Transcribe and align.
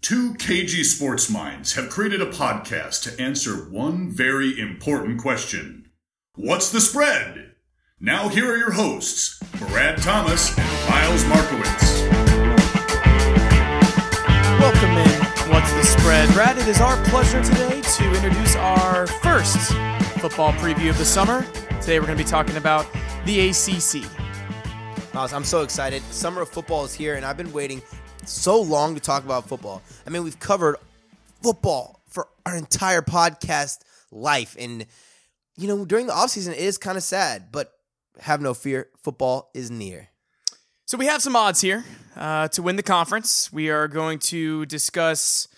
Two 0.00 0.34
KG 0.34 0.84
sports 0.84 1.28
minds 1.28 1.74
have 1.74 1.90
created 1.90 2.22
a 2.22 2.30
podcast 2.30 3.02
to 3.02 3.20
answer 3.20 3.68
one 3.68 4.08
very 4.08 4.58
important 4.58 5.20
question 5.20 5.90
What's 6.36 6.70
the 6.70 6.80
spread? 6.80 7.56
Now, 8.00 8.28
here 8.28 8.50
are 8.50 8.56
your 8.56 8.70
hosts, 8.70 9.40
Brad 9.58 10.00
Thomas 10.00 10.56
and 10.56 10.88
Miles 10.88 11.24
Markowitz. 11.26 12.02
Welcome 14.60 14.90
in. 14.92 15.52
What's 15.52 15.72
the 15.72 15.82
spread? 15.82 16.32
Brad, 16.32 16.56
it 16.58 16.68
is 16.68 16.80
our 16.80 17.02
pleasure 17.06 17.42
today 17.42 17.80
to 17.80 18.14
introduce 18.14 18.54
our 18.54 19.08
first 19.08 19.72
football 20.20 20.52
preview 20.54 20.90
of 20.90 20.98
the 20.98 21.04
summer. 21.04 21.44
Today 21.80 21.98
we're 21.98 22.06
going 22.06 22.16
to 22.16 22.24
be 22.24 22.30
talking 22.30 22.56
about 22.56 22.86
the 23.26 23.48
ACC. 23.48 24.04
Miles, 25.12 25.32
I'm 25.32 25.44
so 25.44 25.62
excited. 25.62 26.02
Summer 26.04 26.42
of 26.42 26.48
football 26.48 26.84
is 26.84 26.94
here, 26.94 27.16
and 27.16 27.26
I've 27.26 27.36
been 27.36 27.52
waiting 27.52 27.82
so 28.28 28.60
long 28.60 28.94
to 28.94 29.00
talk 29.00 29.24
about 29.24 29.48
football. 29.48 29.82
I 30.06 30.10
mean, 30.10 30.24
we've 30.24 30.38
covered 30.38 30.76
football 31.42 32.00
for 32.08 32.28
our 32.46 32.56
entire 32.56 33.02
podcast 33.02 33.78
life. 34.10 34.56
And, 34.58 34.86
you 35.56 35.68
know, 35.68 35.84
during 35.84 36.06
the 36.06 36.12
offseason, 36.12 36.52
it 36.52 36.58
is 36.58 36.78
kind 36.78 36.96
of 36.96 37.02
sad, 37.02 37.50
but 37.52 37.72
have 38.20 38.40
no 38.40 38.54
fear. 38.54 38.88
Football 39.02 39.50
is 39.54 39.70
near. 39.70 40.08
So 40.86 40.96
we 40.96 41.06
have 41.06 41.20
some 41.22 41.36
odds 41.36 41.60
here 41.60 41.84
uh, 42.16 42.48
to 42.48 42.62
win 42.62 42.76
the 42.76 42.82
conference. 42.82 43.52
We 43.52 43.68
are 43.70 43.88
going 43.88 44.18
to 44.20 44.64
discuss 44.66 45.48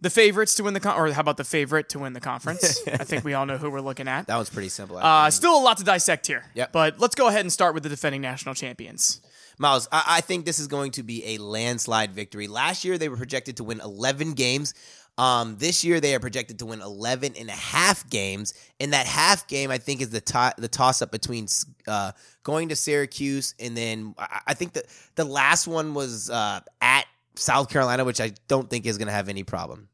the 0.00 0.08
favorites 0.08 0.54
to 0.54 0.62
win 0.64 0.72
the 0.72 0.80
con- 0.80 0.98
or 0.98 1.12
how 1.12 1.20
about 1.20 1.36
the 1.36 1.44
favorite 1.44 1.90
to 1.90 1.98
win 1.98 2.14
the 2.14 2.20
conference? 2.20 2.80
I 2.86 3.04
think 3.04 3.22
we 3.22 3.34
all 3.34 3.44
know 3.44 3.58
who 3.58 3.68
we're 3.70 3.82
looking 3.82 4.08
at. 4.08 4.26
That 4.30 4.38
was 4.38 4.48
pretty 4.48 4.70
simple. 4.70 4.96
Uh, 4.96 5.30
still 5.30 5.54
a 5.58 5.60
lot 5.60 5.76
to 5.78 5.84
dissect 5.84 6.26
here. 6.26 6.44
Yep. 6.54 6.72
But 6.72 6.98
let's 6.98 7.14
go 7.14 7.28
ahead 7.28 7.42
and 7.42 7.52
start 7.52 7.74
with 7.74 7.82
the 7.82 7.88
defending 7.90 8.22
national 8.22 8.54
champions. 8.54 9.20
Miles, 9.60 9.86
I-, 9.92 10.04
I 10.08 10.20
think 10.20 10.44
this 10.46 10.58
is 10.58 10.66
going 10.66 10.92
to 10.92 11.02
be 11.02 11.34
a 11.34 11.38
landslide 11.38 12.12
victory. 12.12 12.48
Last 12.48 12.84
year, 12.84 12.98
they 12.98 13.08
were 13.08 13.16
projected 13.16 13.58
to 13.58 13.64
win 13.64 13.80
11 13.80 14.32
games. 14.32 14.74
Um, 15.18 15.56
this 15.58 15.84
year, 15.84 16.00
they 16.00 16.14
are 16.14 16.20
projected 16.20 16.58
to 16.60 16.66
win 16.66 16.80
11 16.80 17.34
and 17.38 17.48
a 17.50 17.52
half 17.52 18.08
games. 18.08 18.54
And 18.80 18.94
that 18.94 19.06
half 19.06 19.46
game, 19.48 19.70
I 19.70 19.76
think, 19.76 20.00
is 20.00 20.10
the, 20.10 20.22
to- 20.22 20.54
the 20.56 20.68
toss 20.68 21.02
up 21.02 21.12
between 21.12 21.46
uh, 21.86 22.12
going 22.42 22.70
to 22.70 22.76
Syracuse 22.76 23.54
and 23.60 23.76
then 23.76 24.14
I, 24.18 24.40
I 24.48 24.54
think 24.54 24.72
that 24.72 24.86
the 25.14 25.24
last 25.24 25.66
one 25.66 25.92
was 25.92 26.30
uh, 26.30 26.60
at 26.80 27.04
South 27.34 27.68
Carolina, 27.68 28.04
which 28.04 28.20
I 28.20 28.32
don't 28.48 28.68
think 28.70 28.86
is 28.86 28.96
going 28.98 29.08
to 29.08 29.12
have 29.12 29.28
any 29.28 29.44
problem. 29.44 29.88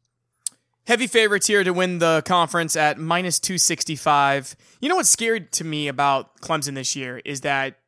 Heavy 0.86 1.08
favorites 1.08 1.48
here 1.48 1.64
to 1.64 1.73
win 1.73 1.98
the 1.98 2.23
conference 2.25 2.77
at 2.77 2.98
minus 2.98 3.41
265. 3.41 4.55
You 4.80 4.89
know 4.89 4.97
what's 4.97 5.08
scary 5.08 5.41
to 5.41 5.64
me 5.64 5.89
about 5.89 6.41
Clemson 6.41 6.75
this 6.75 6.95
year 6.95 7.20
is 7.25 7.41
that 7.41 7.78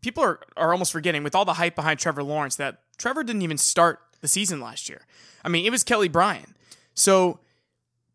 people 0.00 0.22
are, 0.22 0.40
are 0.56 0.72
almost 0.72 0.92
forgetting, 0.92 1.22
with 1.22 1.34
all 1.34 1.44
the 1.44 1.54
hype 1.54 1.74
behind 1.74 1.98
Trevor 1.98 2.22
Lawrence, 2.22 2.56
that 2.56 2.80
Trevor 2.98 3.22
didn't 3.22 3.42
even 3.42 3.58
start 3.58 4.00
the 4.20 4.28
season 4.28 4.60
last 4.60 4.88
year. 4.88 5.02
I 5.44 5.48
mean, 5.48 5.64
it 5.64 5.70
was 5.70 5.82
Kelly 5.84 6.08
Bryant. 6.08 6.54
So 6.94 7.38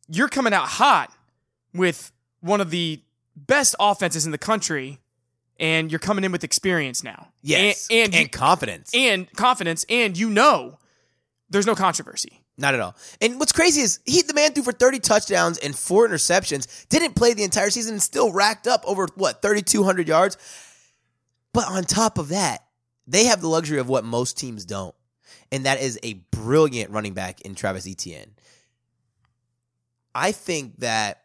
you're 0.08 0.30
coming 0.30 0.54
out 0.54 0.68
hot 0.68 1.12
with 1.74 2.12
one 2.42 2.62
of 2.62 2.70
the 2.70 3.02
best 3.36 3.76
offenses 3.80 4.26
in 4.26 4.32
the 4.32 4.38
country, 4.38 5.00
and 5.60 5.92
you're 5.92 6.00
coming 6.00 6.24
in 6.24 6.32
with 6.32 6.44
experience 6.44 7.04
now. 7.04 7.30
Yes. 7.42 7.88
And, 7.90 8.06
and, 8.06 8.16
and 8.16 8.24
you- 8.24 8.30
confidence. 8.30 8.92
and 8.94 9.32
confidence, 9.34 9.86
and 9.90 10.18
you 10.18 10.30
know 10.30 10.78
there's 11.50 11.66
no 11.66 11.76
controversy. 11.76 12.42
Not 12.58 12.74
at 12.74 12.80
all. 12.80 12.96
And 13.20 13.38
what's 13.38 13.52
crazy 13.52 13.82
is 13.82 14.00
he 14.06 14.22
the 14.22 14.34
man 14.34 14.54
threw 14.54 14.64
for 14.64 14.72
30 14.72 15.00
touchdowns 15.00 15.58
and 15.58 15.78
four 15.78 16.08
interceptions, 16.08 16.88
didn't 16.88 17.14
play 17.14 17.34
the 17.34 17.44
entire 17.44 17.70
season 17.70 17.94
and 17.96 18.02
still 18.02 18.32
racked 18.32 18.66
up 18.66 18.84
over 18.88 19.08
what, 19.16 19.42
3200 19.42 20.08
yards. 20.08 20.38
But 21.56 21.70
on 21.70 21.86
top 21.86 22.18
of 22.18 22.28
that, 22.30 22.66
they 23.08 23.26
have 23.26 23.40
the 23.40 23.48
luxury 23.48 23.80
of 23.80 23.88
what 23.88 24.04
most 24.04 24.38
teams 24.38 24.66
don't. 24.66 24.94
And 25.54 25.66
that 25.66 25.80
is 25.80 25.98
a 26.04 26.16
brilliant 26.30 26.92
running 26.92 27.14
back 27.14 27.40
in 27.42 27.56
Travis 27.56 27.88
Etienne. 27.88 28.34
I 30.14 30.34
think 30.34 30.80
that 30.80 31.22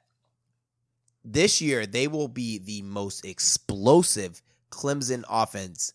this 1.24 1.60
year 1.60 1.84
they 1.84 2.06
will 2.06 2.28
be 2.28 2.58
the 2.58 2.82
most 2.82 3.24
explosive 3.24 4.40
Clemson 4.70 5.24
offense 5.28 5.92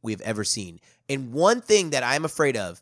we've 0.00 0.20
ever 0.20 0.44
seen. 0.44 0.78
And 1.08 1.32
one 1.32 1.60
thing 1.60 1.90
that 1.90 2.04
I'm 2.04 2.24
afraid 2.24 2.56
of 2.56 2.80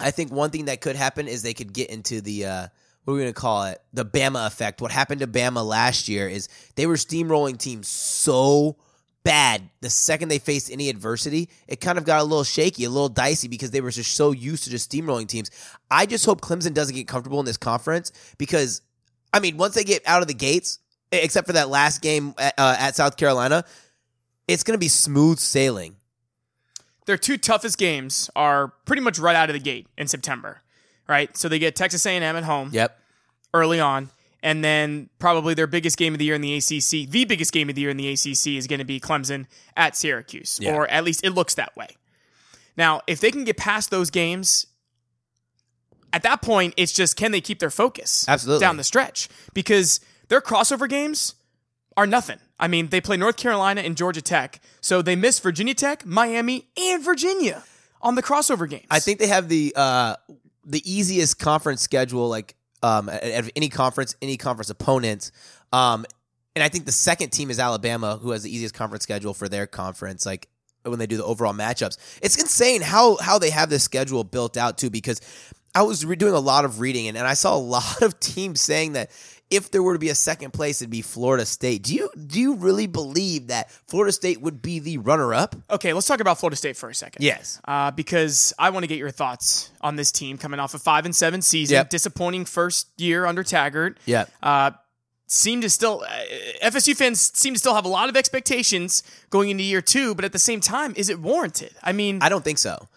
I 0.00 0.10
think 0.10 0.32
one 0.32 0.50
thing 0.50 0.64
that 0.64 0.80
could 0.80 0.96
happen 0.96 1.28
is 1.28 1.42
they 1.42 1.54
could 1.54 1.74
get 1.74 1.90
into 1.90 2.22
the 2.22 2.46
uh, 2.46 2.66
what 3.04 3.12
are 3.12 3.16
we 3.16 3.22
going 3.22 3.34
to 3.34 3.38
call 3.38 3.64
it? 3.64 3.82
The 3.92 4.06
Bama 4.06 4.46
effect. 4.46 4.80
What 4.80 4.90
happened 4.90 5.20
to 5.20 5.26
Bama 5.26 5.64
last 5.64 6.08
year 6.08 6.28
is 6.28 6.48
they 6.76 6.86
were 6.86 6.94
steamrolling 6.94 7.58
teams 7.58 7.88
so 7.88 8.78
bad. 9.24 9.68
The 9.80 9.90
second 9.90 10.28
they 10.28 10.38
faced 10.38 10.70
any 10.70 10.88
adversity, 10.88 11.48
it 11.66 11.80
kind 11.80 11.98
of 11.98 12.04
got 12.04 12.20
a 12.20 12.24
little 12.24 12.44
shaky, 12.44 12.84
a 12.84 12.90
little 12.90 13.08
dicey 13.08 13.48
because 13.48 13.70
they 13.70 13.80
were 13.80 13.90
just 13.90 14.14
so 14.14 14.30
used 14.32 14.64
to 14.64 14.70
just 14.70 14.90
steamrolling 14.90 15.26
teams. 15.26 15.50
I 15.90 16.06
just 16.06 16.24
hope 16.24 16.40
Clemson 16.40 16.74
doesn't 16.74 16.94
get 16.94 17.08
comfortable 17.08 17.40
in 17.40 17.46
this 17.46 17.56
conference 17.56 18.12
because, 18.38 18.82
I 19.32 19.40
mean, 19.40 19.56
once 19.56 19.74
they 19.74 19.84
get 19.84 20.02
out 20.06 20.22
of 20.22 20.28
the 20.28 20.34
gates, 20.34 20.78
except 21.10 21.46
for 21.46 21.54
that 21.54 21.68
last 21.68 22.02
game 22.02 22.34
at, 22.38 22.54
uh, 22.58 22.76
at 22.78 22.94
South 22.96 23.16
Carolina, 23.16 23.64
it's 24.46 24.62
going 24.62 24.74
to 24.74 24.78
be 24.80 24.88
smooth 24.88 25.38
sailing. 25.38 25.96
their 27.06 27.16
two 27.18 27.36
toughest 27.36 27.76
games 27.78 28.30
are 28.34 28.68
pretty 28.86 29.02
much 29.02 29.18
right 29.18 29.36
out 29.36 29.50
of 29.50 29.54
the 29.54 29.60
gate 29.60 29.86
in 29.98 30.06
September, 30.08 30.60
right? 31.08 31.36
So 31.36 31.48
they 31.48 31.58
get 31.58 31.76
Texas 31.76 32.04
A&M 32.06 32.22
at 32.22 32.44
home 32.44 32.70
Yep. 32.72 32.98
early 33.52 33.78
on, 33.80 34.08
and 34.44 34.62
then 34.62 35.08
probably 35.18 35.54
their 35.54 35.66
biggest 35.66 35.96
game 35.96 36.12
of 36.14 36.18
the 36.20 36.24
year 36.26 36.34
in 36.36 36.40
the 36.42 36.54
ACC, 36.54 37.10
the 37.10 37.24
biggest 37.24 37.52
game 37.52 37.68
of 37.68 37.74
the 37.74 37.80
year 37.80 37.90
in 37.90 37.96
the 37.96 38.08
ACC 38.12 38.48
is 38.58 38.66
going 38.68 38.78
to 38.78 38.84
be 38.84 39.00
Clemson 39.00 39.46
at 39.76 39.96
Syracuse, 39.96 40.58
Yeah. 40.60 40.74
or 40.76 40.86
at 40.88 41.02
least 41.02 41.24
it 41.24 41.30
looks 41.30 41.54
that 41.54 41.74
way. 41.76 41.88
Now, 42.76 43.00
if 43.06 43.20
they 43.20 43.30
can 43.30 43.44
get 43.44 43.56
past 43.56 43.90
those 43.90 44.10
games, 44.10 44.66
at 46.12 46.22
that 46.22 46.42
point, 46.42 46.74
it's 46.76 46.92
just 46.92 47.16
can 47.16 47.32
they 47.32 47.40
keep 47.40 47.58
their 47.58 47.70
focus 47.70 48.26
Absolutely. 48.28 48.60
down 48.60 48.76
the 48.76 48.84
stretch 48.84 49.28
because 49.52 49.98
their 50.28 50.40
crossover 50.40 50.88
games 50.88 51.34
are 51.96 52.06
nothing. 52.06 52.38
I 52.58 52.68
mean, 52.68 52.88
they 52.88 53.00
play 53.00 53.16
North 53.16 53.36
Carolina 53.36 53.80
and 53.80 53.96
Georgia 53.96 54.22
Tech, 54.22 54.60
so 54.80 55.02
they 55.02 55.16
miss 55.16 55.38
Virginia 55.40 55.74
Tech, 55.74 56.04
Miami, 56.06 56.68
and 56.76 57.02
Virginia 57.04 57.64
on 58.02 58.14
the 58.14 58.22
crossover 58.22 58.68
games. 58.68 58.86
I 58.90 59.00
think 59.00 59.18
they 59.18 59.26
have 59.26 59.48
the 59.48 59.72
uh 59.74 60.16
the 60.66 60.82
easiest 60.90 61.38
conference 61.38 61.82
schedule, 61.82 62.28
like 62.28 62.54
um 62.84 63.08
of 63.08 63.50
any 63.56 63.68
conference, 63.68 64.14
any 64.20 64.36
conference 64.36 64.70
opponent. 64.70 65.30
Um, 65.72 66.04
and 66.54 66.62
I 66.62 66.68
think 66.68 66.84
the 66.84 66.92
second 66.92 67.30
team 67.30 67.50
is 67.50 67.58
Alabama, 67.58 68.18
who 68.20 68.30
has 68.30 68.42
the 68.42 68.54
easiest 68.54 68.74
conference 68.74 69.02
schedule 69.02 69.34
for 69.34 69.48
their 69.48 69.66
conference. 69.66 70.24
Like 70.24 70.48
when 70.84 70.98
they 70.98 71.06
do 71.06 71.16
the 71.16 71.24
overall 71.24 71.54
matchups, 71.54 71.96
it's 72.22 72.40
insane 72.40 72.82
how 72.82 73.16
how 73.16 73.38
they 73.38 73.50
have 73.50 73.70
this 73.70 73.82
schedule 73.82 74.22
built 74.22 74.56
out 74.56 74.78
too. 74.78 74.90
Because 74.90 75.20
I 75.74 75.82
was 75.82 76.04
re- 76.04 76.14
doing 76.14 76.34
a 76.34 76.40
lot 76.40 76.64
of 76.64 76.78
reading, 76.78 77.08
and, 77.08 77.16
and 77.16 77.26
I 77.26 77.34
saw 77.34 77.56
a 77.56 77.58
lot 77.76 78.02
of 78.02 78.20
teams 78.20 78.60
saying 78.60 78.92
that 78.92 79.10
if 79.50 79.70
there 79.70 79.82
were 79.82 79.92
to 79.92 79.98
be 79.98 80.08
a 80.08 80.14
second 80.14 80.52
place, 80.52 80.80
it'd 80.82 80.90
be 80.90 81.02
Florida 81.02 81.44
State. 81.46 81.82
Do 81.82 81.94
you 81.94 82.10
do 82.26 82.40
you 82.40 82.54
really 82.54 82.86
believe 82.86 83.48
that 83.48 83.70
Florida 83.86 84.10
State 84.12 84.40
would 84.40 84.62
be 84.62 84.78
the 84.78 84.98
runner 84.98 85.32
up? 85.34 85.54
Okay, 85.70 85.92
let's 85.92 86.06
talk 86.06 86.20
about 86.20 86.38
Florida 86.38 86.56
State 86.56 86.76
for 86.76 86.88
a 86.88 86.94
second. 86.94 87.22
Yes. 87.22 87.60
Uh, 87.66 87.90
because 87.90 88.52
I 88.58 88.70
want 88.70 88.82
to 88.84 88.86
get 88.88 88.98
your 88.98 89.10
thoughts 89.10 89.70
on 89.80 89.96
this 89.96 90.10
team 90.10 90.38
coming 90.38 90.58
off 90.60 90.74
a 90.74 90.78
five 90.78 91.04
and 91.04 91.14
seven 91.14 91.42
season, 91.42 91.74
Yep. 91.74 91.90
disappointing 91.90 92.44
first 92.46 92.88
year 92.96 93.26
under 93.26 93.44
Taggart. 93.44 93.98
Yeah. 94.06 94.24
Uh, 94.42 94.72
seem 95.26 95.60
to 95.62 95.70
still 95.70 96.04
uh, 96.06 96.66
FSU 96.68 96.94
fans 96.96 97.20
seem 97.34 97.54
to 97.54 97.58
still 97.58 97.74
have 97.74 97.84
a 97.84 97.88
lot 97.88 98.08
of 98.08 98.16
expectations 98.16 99.02
going 99.30 99.50
into 99.50 99.62
year 99.62 99.80
two, 99.82 100.14
but 100.14 100.24
at 100.24 100.32
the 100.32 100.38
same 100.38 100.60
time, 100.60 100.94
is 100.96 101.08
it 101.08 101.18
warranted? 101.20 101.72
I 101.82 101.92
mean, 101.92 102.18
I 102.22 102.28
don't 102.28 102.44
think 102.44 102.58
so. 102.58 102.88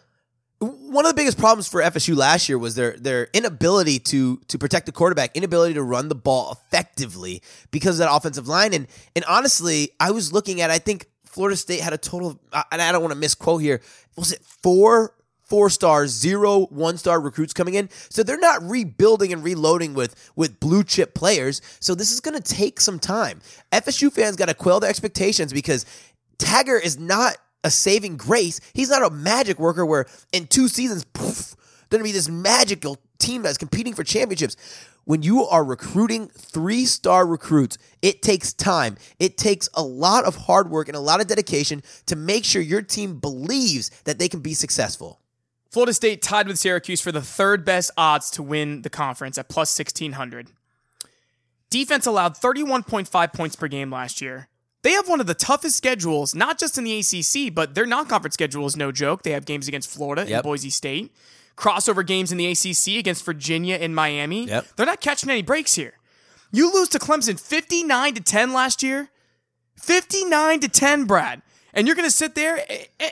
One 0.60 1.06
of 1.06 1.12
the 1.12 1.16
biggest 1.16 1.38
problems 1.38 1.68
for 1.68 1.82
FSU 1.82 2.16
last 2.16 2.50
year 2.50 2.58
was 2.58 2.76
their 2.76 2.98
their 2.98 3.28
inability 3.34 4.00
to 4.00 4.38
to 4.48 4.58
protect 4.58 4.88
the 4.88 4.92
quarterback, 4.92 5.36
inability 5.36 5.76
to 5.76 5.84
run 5.84 6.10
the 6.10 6.16
ball 6.16 6.52
effectively 6.52 7.44
because 7.70 8.00
of 8.00 8.08
that 8.08 8.14
offensive 8.14 8.48
line. 8.48 8.74
And 8.74 8.88
and 9.16 9.24
honestly, 9.26 9.92
I 10.00 10.12
was 10.12 10.34
looking 10.34 10.62
at 10.62 10.72
I 10.72 10.80
think 10.80 11.08
Florida 11.26 11.56
State 11.56 11.82
had 11.82 11.94
a 11.94 11.98
total 11.98 12.30
of, 12.30 12.40
and 12.72 12.82
I 12.82 12.92
don't 12.92 13.02
want 13.02 13.14
to 13.14 13.20
misquote 13.20 13.62
here. 13.62 13.82
Was 14.16 14.32
it 14.32 14.42
four 14.44 15.14
four 15.44 15.70
stars, 15.70 16.12
zero 16.12 16.66
one 16.68 16.98
star 16.98 17.20
recruits 17.20 17.54
coming 17.54 17.76
in? 17.76 17.90
So 18.10 18.24
they're 18.24 18.40
not 18.40 18.64
rebuilding 18.64 19.32
and 19.32 19.44
reloading 19.44 19.94
with 19.94 20.32
with 20.36 20.60
blue 20.60 20.84
chip 20.84 21.14
players. 21.14 21.62
So 21.80 21.94
this 21.94 22.12
is 22.12 22.20
going 22.20 22.42
to 22.42 22.56
take 22.56 22.82
some 22.82 22.98
time. 22.98 23.42
FSU 23.72 24.12
fans 24.12 24.36
got 24.36 24.48
to 24.48 24.56
quell 24.56 24.80
their 24.80 24.90
expectations 24.90 25.54
because 25.54 25.86
Taggart 26.38 26.84
is 26.84 26.98
not 26.98 27.38
a 27.64 27.72
saving 27.72 28.18
grace. 28.18 28.60
He's 28.74 28.90
not 28.90 29.04
a 29.04 29.10
magic 29.10 29.60
worker 29.60 29.86
where 29.86 30.06
in 30.32 30.48
two 30.48 30.68
seasons, 30.68 31.06
poof, 31.06 31.56
going 31.90 32.00
to 32.00 32.04
be 32.04 32.12
this 32.12 32.30
magical 32.30 32.98
team 33.20 33.42
that's 33.42 33.58
competing 33.58 33.94
for 33.94 34.04
championships. 34.04 34.56
When 35.06 35.24
you 35.24 35.46
are 35.46 35.64
recruiting 35.64 36.28
three 36.28 36.86
star 36.86 37.26
recruits, 37.26 37.78
it 38.02 38.22
takes 38.22 38.52
time. 38.52 38.98
It 39.20 39.38
takes 39.38 39.70
a 39.74 39.82
lot 39.82 40.26
of 40.26 40.36
hard 40.36 40.70
work 40.70 40.90
and 40.90 40.98
a 40.98 41.00
lot 41.02 41.22
of 41.22 41.28
dedication 41.28 41.82
to 42.08 42.16
make 42.16 42.44
sure 42.44 42.62
your 42.62 42.82
team 42.82 43.20
believes 43.20 43.90
that 44.04 44.20
they 44.20 44.28
can 44.28 44.42
be 44.42 44.54
successful. 44.54 45.22
Florida 45.72 45.94
State 45.94 46.22
tied 46.22 46.48
with 46.48 46.60
Syracuse 46.60 47.02
for 47.02 47.12
the 47.12 47.22
third 47.22 47.64
best 47.64 47.92
odds 47.98 48.30
to 48.32 48.44
win 48.44 48.82
the 48.82 48.90
conference 48.90 49.38
at 49.38 49.48
plus 49.48 49.78
1600. 49.78 50.50
Defense 51.70 52.06
allowed 52.06 52.36
31.5 52.36 53.34
points 53.34 53.56
per 53.56 53.68
game 53.68 53.92
last 53.92 54.22
year. 54.22 54.48
They 54.84 54.92
have 54.92 55.10
one 55.10 55.20
of 55.20 55.28
the 55.28 55.34
toughest 55.34 55.76
schedules, 55.76 56.34
not 56.36 56.60
just 56.60 56.78
in 56.78 56.84
the 56.84 57.00
ACC, 57.00 57.54
but 57.54 57.76
their 57.76 57.86
non 57.86 58.06
conference 58.06 58.36
schedule 58.36 58.66
is 58.68 58.78
no 58.78 58.92
joke. 58.92 59.24
They 59.24 59.32
have 59.32 59.46
games 59.46 59.68
against 59.68 59.90
Florida 59.90 60.22
and 60.22 60.44
Boise 60.44 60.70
State. 60.70 61.12
crossover 61.58 62.06
games 62.06 62.32
in 62.32 62.38
the 62.38 62.46
ACC 62.52 63.00
against 63.00 63.26
Virginia 63.26 63.76
and 63.76 63.96
Miami. 63.96 64.46
Yep. 64.48 64.66
They're 64.76 64.86
not 64.86 65.02
catching 65.02 65.30
any 65.30 65.42
breaks 65.42 65.74
here. 65.74 65.94
You 66.52 66.72
lose 66.74 66.88
to 66.90 67.00
Clemson 67.00 67.40
59 67.40 68.14
to 68.14 68.22
10 68.22 68.54
last 68.54 68.84
year. 68.84 69.10
59 69.82 70.60
to 70.62 70.68
10, 70.70 71.06
Brad. 71.06 71.42
And 71.74 71.86
you're 71.88 71.96
going 71.96 72.08
to 72.08 72.16
sit 72.16 72.34
there, 72.36 72.60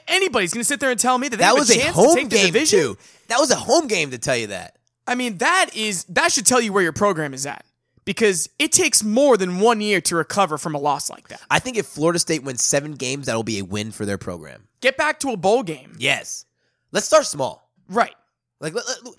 anybody's 0.08 0.54
going 0.54 0.62
to 0.62 0.68
sit 0.68 0.80
there 0.80 0.90
and 0.92 1.00
tell 1.00 1.18
me 1.18 1.28
that 1.28 1.38
they 1.38 1.42
That 1.44 1.50
have 1.50 1.58
was 1.60 1.70
a 1.70 1.74
a 1.74 1.82
chance 1.82 1.96
to 1.96 2.02
home 2.02 2.16
take 2.16 2.30
the 2.30 2.36
game 2.38 2.46
division? 2.48 2.80
too. 2.80 2.98
That 3.28 3.40
was 3.40 3.52
a 3.52 3.56
home 3.56 3.88
game 3.88 4.12
to 4.12 4.18
tell 4.18 4.38
you 4.38 4.48
that. 4.48 4.78
I 5.08 5.14
mean, 5.16 5.38
that 5.38 5.70
is 5.76 6.04
that 6.06 6.32
should 6.32 6.46
tell 6.48 6.60
you 6.62 6.74
where 6.74 6.82
your 6.82 6.94
program 6.94 7.34
is 7.36 7.46
at 7.46 7.64
because 8.06 8.50
it 8.60 8.72
takes 8.72 9.04
more 9.04 9.36
than 9.38 9.60
one 9.60 9.82
year 9.82 10.00
to 10.02 10.16
recover 10.16 10.58
from 10.58 10.76
a 10.76 10.80
loss 10.80 11.10
like 11.10 11.28
that. 11.30 11.42
I 11.50 11.60
think 11.60 11.78
if 11.78 11.86
Florida 11.88 12.20
State 12.20 12.44
wins 12.44 12.64
seven 12.64 12.94
games, 12.94 13.26
that'll 13.26 13.44
be 13.44 13.60
a 13.60 13.66
win 13.66 13.92
for 13.92 14.06
their 14.06 14.18
program. 14.18 14.68
Get 14.82 14.96
back 14.98 15.20
to 15.22 15.30
a 15.30 15.38
bowl 15.38 15.64
game, 15.64 15.96
Yes. 15.98 16.46
Let's 16.92 17.08
start 17.08 17.26
small. 17.26 17.70
right? 17.90 18.16
Like, 18.62 18.74
let- 18.74 18.86
let- 18.88 19.14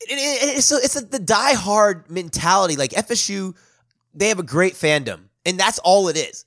it- 0.00 0.10
it- 0.10 0.58
it's 0.58 0.70
a, 0.70 0.76
it's 0.76 0.96
a, 0.96 1.00
the 1.00 1.18
die 1.18 1.54
hard 1.54 2.10
mentality. 2.10 2.76
Like 2.76 2.90
FSU, 2.90 3.54
they 4.14 4.28
have 4.28 4.38
a 4.38 4.42
great 4.44 4.74
fandom, 4.74 5.20
and 5.46 5.58
that's 5.58 5.78
all 5.78 6.08
it 6.08 6.16
is. 6.16 6.44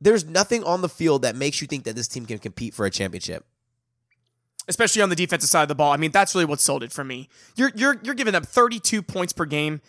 There's 0.00 0.24
nothing 0.24 0.64
on 0.64 0.82
the 0.82 0.88
field 0.88 1.22
that 1.22 1.36
makes 1.36 1.60
you 1.60 1.66
think 1.68 1.84
that 1.84 1.94
this 1.96 2.08
team 2.08 2.26
can 2.26 2.38
compete 2.38 2.74
for 2.74 2.84
a 2.86 2.90
championship. 2.90 3.46
Especially 4.68 5.00
on 5.00 5.10
the 5.10 5.16
defensive 5.16 5.48
side 5.48 5.62
of 5.62 5.68
the 5.68 5.74
ball. 5.76 5.92
I 5.92 5.96
mean, 5.96 6.10
that's 6.10 6.34
really 6.34 6.44
what 6.44 6.60
sold 6.60 6.82
it 6.82 6.90
for 6.92 7.04
me. 7.04 7.28
You're 7.54 7.70
you're 7.76 8.00
you're 8.02 8.14
giving 8.16 8.34
up 8.34 8.44
32 8.46 9.00
points 9.00 9.32
per 9.32 9.44
game, 9.44 9.80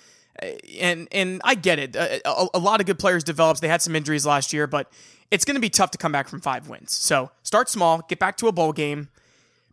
and 0.79 1.07
and 1.11 1.41
I 1.43 1.55
get 1.55 1.79
it. 1.79 1.95
A, 1.95 2.27
a, 2.27 2.47
a 2.55 2.59
lot 2.59 2.79
of 2.79 2.85
good 2.85 2.99
players 2.99 3.23
develops. 3.23 3.59
They 3.59 3.67
had 3.67 3.81
some 3.81 3.95
injuries 3.95 4.25
last 4.25 4.53
year, 4.53 4.67
but 4.67 4.91
it's 5.31 5.45
going 5.45 5.55
to 5.55 5.61
be 5.61 5.69
tough 5.69 5.91
to 5.91 5.97
come 5.97 6.11
back 6.11 6.27
from 6.27 6.41
five 6.41 6.69
wins. 6.69 6.93
So 6.93 7.31
start 7.43 7.69
small, 7.69 8.01
get 8.07 8.19
back 8.19 8.37
to 8.37 8.47
a 8.47 8.51
bowl 8.51 8.73
game. 8.73 9.09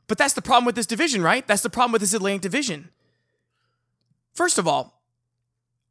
But 0.06 0.18
that's 0.18 0.34
the 0.34 0.42
problem 0.42 0.64
with 0.66 0.74
this 0.74 0.86
division, 0.86 1.22
right? 1.22 1.46
That's 1.46 1.62
the 1.62 1.70
problem 1.70 1.92
with 1.92 2.00
this 2.02 2.12
Atlantic 2.12 2.42
division. 2.42 2.90
First 4.34 4.58
of 4.58 4.68
all, 4.68 4.93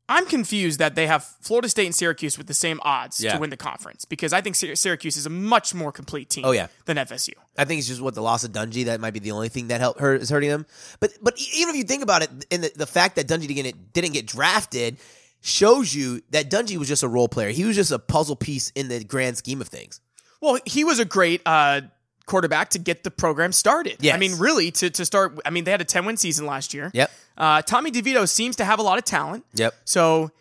I'm 0.09 0.25
confused 0.25 0.79
that 0.79 0.95
they 0.95 1.07
have 1.07 1.23
Florida 1.41 1.69
State 1.69 1.85
and 1.85 1.95
Syracuse 1.95 2.37
with 2.37 2.47
the 2.47 2.53
same 2.53 2.79
odds 2.83 3.21
Yeah. 3.21 3.33
to 3.33 3.39
win 3.39 3.49
the 3.49 3.57
conference 3.57 4.03
because 4.03 4.33
I 4.33 4.41
think 4.41 4.55
Syracuse 4.55 5.15
is 5.15 5.25
a 5.25 5.29
much 5.29 5.73
more 5.73 5.91
complete 5.93 6.29
team 6.29 6.43
Oh, 6.45 6.51
yeah. 6.51 6.67
than 6.85 6.97
FSU. 6.97 7.33
I 7.57 7.63
think 7.65 7.79
it's 7.79 7.87
just 7.87 8.01
what 8.01 8.13
the 8.13 8.21
loss 8.21 8.43
of 8.43 8.51
Dungey 8.51 8.85
that 8.85 8.99
might 8.99 9.13
be 9.13 9.19
the 9.19 9.31
only 9.31 9.47
thing 9.49 9.69
that 9.69 9.79
help 9.79 9.99
hurt 9.99 10.21
is 10.21 10.29
hurting 10.29 10.49
them. 10.49 10.65
But 10.99 11.11
but 11.21 11.39
even 11.55 11.69
if 11.73 11.77
you 11.77 11.83
think 11.83 12.03
about 12.03 12.21
it, 12.23 12.29
and 12.51 12.63
the, 12.65 12.71
the 12.75 12.85
fact 12.87 13.15
that 13.15 13.27
Dungey 13.27 13.47
didn't 13.47 13.93
didn't 13.93 14.11
get 14.11 14.25
drafted 14.27 14.97
shows 15.41 15.93
you 15.93 16.21
that 16.31 16.49
Dungey 16.49 16.77
was 16.77 16.87
just 16.87 17.03
a 17.03 17.07
role 17.07 17.27
player. 17.29 17.49
He 17.49 17.63
was 17.65 17.75
just 17.75 17.91
a 17.91 17.99
puzzle 17.99 18.35
piece 18.35 18.71
in 18.71 18.87
the 18.89 19.03
grand 19.03 19.37
scheme 19.37 19.61
of 19.61 19.67
things. 19.67 19.99
Well, 20.41 20.57
he 20.65 20.83
was 20.83 20.99
a 20.99 21.05
great 21.05 21.41
uh, 21.45 21.81
quarterback 22.25 22.69
to 22.71 22.79
get 22.79 23.03
the 23.03 23.11
program 23.11 23.51
started. 23.51 23.97
Yes. 23.99 24.15
I 24.15 24.17
mean, 24.17 24.37
really, 24.39 24.71
to, 24.71 24.89
to 24.89 25.05
start, 25.05 25.39
I 25.45 25.49
mean, 25.49 25.63
they 25.65 25.71
had 25.71 25.81
a 25.81 25.85
10 25.85 26.05
win 26.05 26.17
season 26.17 26.45
last 26.45 26.73
year. 26.73 26.91
Yep. 26.93 27.11
Uh, 27.37 27.61
Tommy 27.61 27.91
DeVito 27.91 28.27
seems 28.29 28.55
to 28.57 28.65
have 28.65 28.79
a 28.79 28.83
lot 28.83 28.97
of 28.97 29.03
talent. 29.05 29.45
Yep. 29.55 29.73
So 29.85 30.31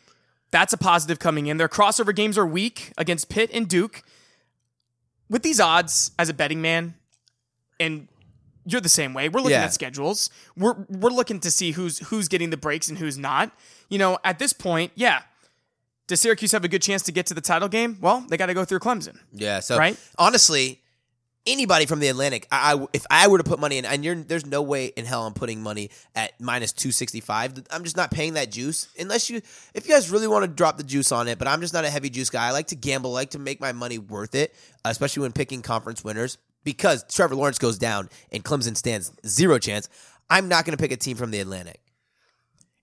that's 0.51 0.73
a 0.73 0.77
positive 0.77 1.19
coming 1.19 1.47
in. 1.47 1.57
Their 1.57 1.69
crossover 1.69 2.15
games 2.15 2.37
are 2.37 2.47
weak 2.47 2.93
against 2.99 3.29
Pitt 3.29 3.51
and 3.53 3.67
Duke. 3.69 4.03
With 5.31 5.43
these 5.43 5.61
odds, 5.61 6.11
as 6.19 6.29
a 6.29 6.35
betting 6.35 6.61
man, 6.61 6.95
and 7.81 8.09
you're 8.67 8.83
the 8.83 8.89
same 8.91 9.15
way. 9.15 9.29
We're 9.31 9.41
looking 9.41 9.53
Yeah. 9.53 9.65
at 9.65 9.73
schedules. 9.73 10.29
We're 10.57 10.75
we're 10.91 11.11
looking 11.11 11.41
to 11.41 11.51
see 11.51 11.71
who's 11.73 11.99
who's 12.11 12.29
getting 12.29 12.51
the 12.51 12.59
breaks 12.59 12.89
and 12.91 12.99
who's 12.99 13.17
not. 13.17 13.51
You 13.89 13.99
know, 13.99 14.19
at 14.25 14.39
this 14.39 14.53
point, 14.53 14.93
yeah. 14.95 15.23
Does 16.07 16.21
Syracuse 16.21 16.53
have 16.53 16.65
a 16.65 16.69
good 16.69 16.83
chance 16.83 17.01
to 17.05 17.13
get 17.13 17.25
to 17.27 17.35
the 17.35 17.41
title 17.41 17.69
game? 17.69 17.97
Well, 18.01 18.27
they 18.29 18.37
got 18.37 18.47
to 18.47 18.55
go 18.55 18.65
through 18.67 18.81
Clemson. 18.81 19.19
Yeah. 19.33 19.61
So 19.61 19.79
Right? 19.79 19.97
honestly, 20.19 20.82
anybody 21.47 21.87
from 21.87 22.01
the 22.01 22.09
Atlantic, 22.09 22.47
I, 22.51 22.75
I 22.75 22.87
if 22.93 23.05
I 23.11 23.29
were 23.29 23.39
to 23.39 23.45
put 23.45 23.59
money 23.59 23.79
in, 23.79 23.85
and 23.85 24.05
you're, 24.05 24.15
there's 24.15 24.47
no 24.47 24.63
way 24.63 24.87
in 24.87 25.05
hell 25.05 25.27
I'm 25.27 25.35
putting 25.35 25.63
money 25.63 25.91
at 26.15 26.41
minus 26.41 26.73
two 26.73 26.93
sixty 26.93 27.21
five. 27.21 27.55
I'm 27.71 27.85
just 27.85 27.97
not 27.97 28.11
paying 28.11 28.35
that 28.35 28.51
juice 28.51 28.89
unless 28.99 29.31
you. 29.31 29.41
If 29.75 29.87
you 29.87 29.93
guys 29.95 30.11
really 30.11 30.29
want 30.29 30.45
to 30.45 30.49
drop 30.49 30.77
the 30.77 30.85
juice 30.85 31.13
on 31.13 31.29
it, 31.29 31.39
but 31.39 31.49
I'm 31.49 31.61
just 31.61 31.75
not 31.75 31.85
a 31.85 31.91
heavy 31.91 32.11
juice 32.11 32.31
guy. 32.31 32.47
I 32.47 32.51
like 32.51 32.69
to 32.69 32.77
gamble, 32.77 33.11
I 33.13 33.21
like 33.21 33.31
to 33.31 33.39
make 33.39 33.61
my 33.61 33.73
money 33.73 33.99
worth 33.99 34.35
it, 34.35 34.55
especially 34.85 35.23
when 35.23 35.33
picking 35.33 35.63
conference 35.63 36.05
winners. 36.05 36.39
Because 36.65 37.05
Trevor 37.13 37.35
Lawrence 37.35 37.59
goes 37.59 37.77
down 37.77 38.09
and 38.31 38.45
Clemson 38.45 38.77
stands 38.77 39.11
zero 39.27 39.59
chance. 39.59 39.89
I'm 40.31 40.47
not 40.47 40.65
going 40.65 40.77
to 40.77 40.81
pick 40.81 40.93
a 40.93 40.97
team 40.97 41.17
from 41.17 41.33
the 41.33 41.41
Atlantic. 41.41 41.81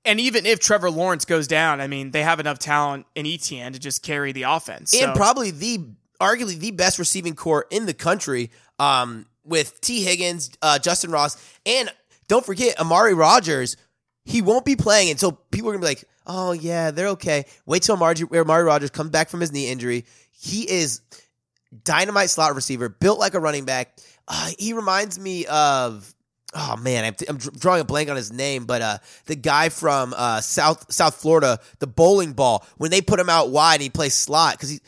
And 0.06 0.20
even 0.20 0.46
if 0.46 0.60
Trevor 0.60 0.92
Lawrence 0.92 1.26
goes 1.26 1.48
down, 1.48 1.82
I 1.82 1.88
mean, 1.88 2.12
they 2.12 2.24
have 2.24 2.40
enough 2.40 2.60
talent 2.60 3.06
in 3.16 3.26
Etienne 3.26 3.74
to 3.74 3.80
just 3.80 4.02
carry 4.04 4.32
the 4.32 4.44
offense. 4.44 4.94
and 4.94 5.16
probably 5.16 5.52
the 5.52 5.92
arguably 6.20 6.58
the 6.58 6.72
best 6.72 7.00
receiving 7.00 7.36
corps 7.36 7.66
in 7.70 7.86
the 7.86 7.94
country 7.94 8.52
um, 8.78 9.26
with 9.44 9.80
Tee 9.82 10.04
Higgins, 10.04 10.52
uh, 10.62 10.80
Justyn 10.82 11.12
Ross, 11.12 11.38
and 11.66 11.92
don't 12.28 12.46
forget 12.46 12.80
Amari 12.80 13.14
Rodgers. 13.14 13.78
He 14.24 14.42
won't 14.42 14.66
be 14.66 14.76
playing 14.76 15.10
until 15.10 15.32
people 15.52 15.70
are 15.70 15.74
gonna 15.74 15.82
be 15.82 15.88
like, 15.88 16.04
"Oh 16.28 16.52
yeah, 16.52 16.92
they're 16.92 17.10
okay." 17.10 17.46
Wait 17.66 17.84
till 17.84 17.96
Amari, 17.96 18.16
Amari 18.34 18.64
Rodgers 18.64 18.92
comes 18.92 19.10
back 19.10 19.30
from 19.30 19.40
his 19.42 19.52
knee 19.52 19.70
injury. 19.70 20.06
He 20.32 20.70
is 20.70 21.02
dynamite 21.84 22.30
slot 22.30 22.56
receiver, 22.56 22.90
built 22.90 23.20
like 23.20 23.34
a 23.34 23.40
running 23.40 23.66
back. 23.66 23.98
Uh, 24.28 24.52
he 24.58 24.74
reminds 24.74 25.20
me 25.20 25.46
of. 25.48 26.14
Oh 26.52 26.78
man, 26.78 27.06
I'm, 27.06 27.16
I'm 27.28 27.38
drawing 27.38 27.82
a 27.82 27.86
blank 27.86 28.10
on 28.10 28.16
his 28.16 28.32
name, 28.32 28.66
but 28.66 28.82
uh, 28.82 28.98
the 29.28 29.36
guy 29.36 29.70
from 29.70 30.16
uh, 30.18 30.42
South 30.42 30.92
South 30.92 31.14
Florida, 31.14 31.60
the 31.78 31.86
bowling 31.86 32.34
ball, 32.34 32.66
when 32.78 32.90
they 32.90 33.02
put 33.02 33.20
him 33.20 33.30
out 33.30 33.52
wide, 33.52 33.82
he 33.82 33.92
plays 33.92 34.16
slot 34.16 34.56
because 34.56 34.70
he 34.70 34.80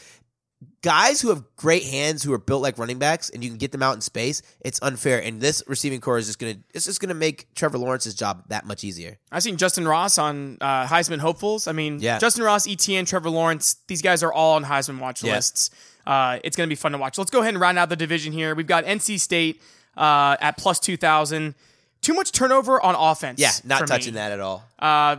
guys 0.81 1.21
who 1.21 1.29
have 1.29 1.43
great 1.55 1.83
hands 1.83 2.23
who 2.23 2.33
are 2.33 2.37
built 2.39 2.61
like 2.61 2.77
running 2.77 2.97
backs 2.99 3.29
and 3.29 3.43
you 3.43 3.49
can 3.49 3.57
get 3.57 3.71
them 3.71 3.83
out 3.83 3.93
in 3.95 4.01
space, 4.01 4.41
it's 4.61 4.79
unfair. 4.81 5.21
And 5.23 5.39
this 5.39 5.61
receiving 5.67 6.01
corps 6.01 6.17
is 6.17 6.25
just 6.27 6.39
gonna 6.39 6.55
it's 6.73 6.85
just 6.85 6.99
gonna 6.99 7.13
make 7.13 7.53
Trevor 7.53 7.77
Lawrence's 7.77 8.15
job 8.15 8.43
that 8.49 8.65
much 8.65 8.83
easier. 8.83 9.17
I've 9.31 9.43
seen 9.43 9.57
Justyn 9.57 9.87
Ross 9.87 10.17
on 10.17 10.57
uh, 10.61 10.85
Heisman 10.87 11.19
hopefuls. 11.19 11.67
I 11.67 11.71
mean, 11.71 11.99
Yeah. 11.99 12.19
Justyn 12.19 12.43
Ross, 12.43 12.67
Etienne, 12.67 13.05
Trevor 13.05 13.29
Lawrence, 13.29 13.77
these 13.87 14.01
guys 14.01 14.23
are 14.23 14.33
all 14.33 14.55
on 14.55 14.63
Heisman 14.65 14.99
watch 14.99 15.23
Yeah. 15.23 15.35
lists. 15.35 15.69
Uh, 16.05 16.39
it's 16.43 16.57
going 16.57 16.67
to 16.67 16.71
be 16.71 16.75
fun 16.75 16.93
to 16.93 16.97
watch. 16.97 17.19
Let's 17.19 17.29
go 17.29 17.41
ahead 17.41 17.53
and 17.53 17.61
round 17.61 17.77
out 17.77 17.89
the 17.89 17.95
division 17.95 18.33
here. 18.33 18.55
We've 18.55 18.65
got 18.65 18.85
NC 18.85 19.19
State 19.19 19.61
uh, 19.95 20.35
at 20.41 20.57
plus 20.57 20.79
2,000. 20.79 21.53
Too 22.01 22.13
much 22.15 22.31
turnover 22.31 22.81
on 22.81 22.95
offense. 22.95 23.39
Yeah, 23.39 23.51
not 23.63 23.81
me. 23.81 23.87
touching 23.87 24.13
that 24.15 24.31
at 24.31 24.39
all. 24.39 24.63
Uh, 24.79 25.17